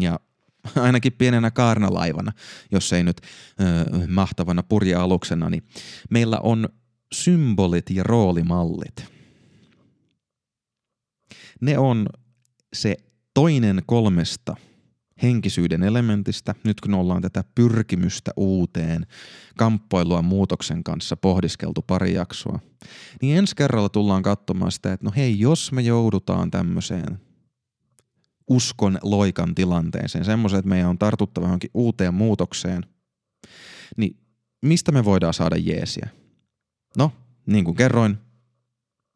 ja 0.00 0.20
ainakin 0.76 1.12
pienenä 1.12 1.50
kaarnalaivana, 1.50 2.32
jos 2.72 2.92
ei 2.92 3.04
nyt 3.04 3.20
ö, 3.20 4.06
mahtavana 4.08 4.62
purjealuksena, 4.62 5.50
niin 5.50 5.62
meillä 6.10 6.38
on 6.42 6.68
symbolit 7.12 7.90
ja 7.90 8.02
roolimallit. 8.02 9.19
Ne 11.60 11.78
on 11.78 12.06
se 12.72 12.96
toinen 13.34 13.82
kolmesta 13.86 14.56
henkisyyden 15.22 15.82
elementistä, 15.82 16.54
nyt 16.64 16.80
kun 16.80 16.94
ollaan 16.94 17.22
tätä 17.22 17.44
pyrkimystä 17.54 18.30
uuteen, 18.36 19.06
kamppailua 19.56 20.22
muutoksen 20.22 20.84
kanssa 20.84 21.16
pohdiskeltu 21.16 21.82
pari 21.82 22.14
jaksoa, 22.14 22.58
niin 23.22 23.36
ensi 23.36 23.56
kerralla 23.56 23.88
tullaan 23.88 24.22
katsomaan 24.22 24.72
sitä, 24.72 24.92
että 24.92 25.06
no 25.06 25.12
hei, 25.16 25.40
jos 25.40 25.72
me 25.72 25.82
joudutaan 25.82 26.50
tämmöiseen 26.50 27.20
uskon 28.48 28.98
loikan 29.02 29.54
tilanteeseen, 29.54 30.24
semmoisen, 30.24 30.58
että 30.58 30.68
meidän 30.68 30.88
on 30.88 30.98
tartuttava 30.98 31.46
johonkin 31.46 31.70
uuteen 31.74 32.14
muutokseen, 32.14 32.86
niin 33.96 34.16
mistä 34.62 34.92
me 34.92 35.04
voidaan 35.04 35.34
saada 35.34 35.56
jeesiä? 35.56 36.08
No, 36.96 37.12
niin 37.46 37.64
kuin 37.64 37.76
kerroin, 37.76 38.18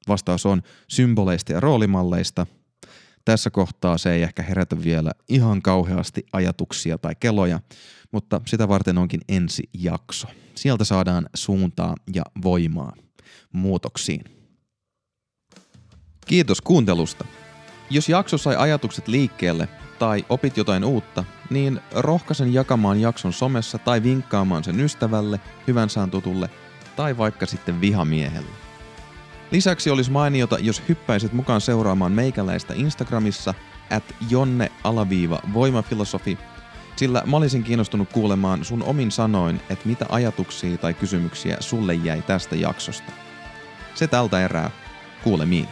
vastaus 0.08 0.46
on 0.46 0.62
symboleista 0.88 1.52
ja 1.52 1.60
roolimalleista. 1.60 2.46
Tässä 3.24 3.50
kohtaa 3.50 3.98
se 3.98 4.12
ei 4.12 4.22
ehkä 4.22 4.42
herätä 4.42 4.84
vielä 4.84 5.10
ihan 5.28 5.62
kauheasti 5.62 6.26
ajatuksia 6.32 6.98
tai 6.98 7.14
keloja, 7.20 7.60
mutta 8.12 8.40
sitä 8.46 8.68
varten 8.68 8.98
onkin 8.98 9.20
ensi 9.28 9.62
jakso. 9.74 10.28
Sieltä 10.54 10.84
saadaan 10.84 11.26
suuntaa 11.34 11.94
ja 12.14 12.22
voimaa 12.42 12.92
muutoksiin. 13.52 14.24
Kiitos 16.26 16.60
kuuntelusta. 16.60 17.24
Jos 17.90 18.08
jakso 18.08 18.38
sai 18.38 18.56
ajatukset 18.56 19.08
liikkeelle 19.08 19.68
tai 19.98 20.24
opit 20.28 20.56
jotain 20.56 20.84
uutta, 20.84 21.24
niin 21.50 21.80
rohkaisen 21.92 22.54
jakamaan 22.54 23.00
jakson 23.00 23.32
somessa 23.32 23.78
tai 23.78 24.02
vinkkaamaan 24.02 24.64
sen 24.64 24.80
ystävälle, 24.80 25.40
hyvän 25.66 25.90
saan 25.90 26.10
tutulle 26.10 26.50
tai 26.96 27.18
vaikka 27.18 27.46
sitten 27.46 27.80
vihamiehelle. 27.80 28.63
Lisäksi 29.50 29.90
olisi 29.90 30.10
mainiota, 30.10 30.58
jos 30.58 30.82
hyppäisit 30.88 31.32
mukaan 31.32 31.60
seuraamaan 31.60 32.12
meikäläistä 32.12 32.74
Instagramissa 32.76 33.54
at 33.90 34.14
jonne-voimafilosofi, 34.30 36.38
sillä 36.96 37.22
mä 37.26 37.36
olisin 37.36 37.64
kiinnostunut 37.64 38.12
kuulemaan 38.12 38.64
sun 38.64 38.82
omin 38.82 39.10
sanoin, 39.10 39.60
että 39.70 39.88
mitä 39.88 40.06
ajatuksia 40.08 40.78
tai 40.78 40.94
kysymyksiä 40.94 41.56
sulle 41.60 41.94
jäi 41.94 42.22
tästä 42.22 42.56
jaksosta. 42.56 43.12
Se 43.94 44.06
tältä 44.06 44.44
erää. 44.44 44.70
Kuulemiin. 45.24 45.68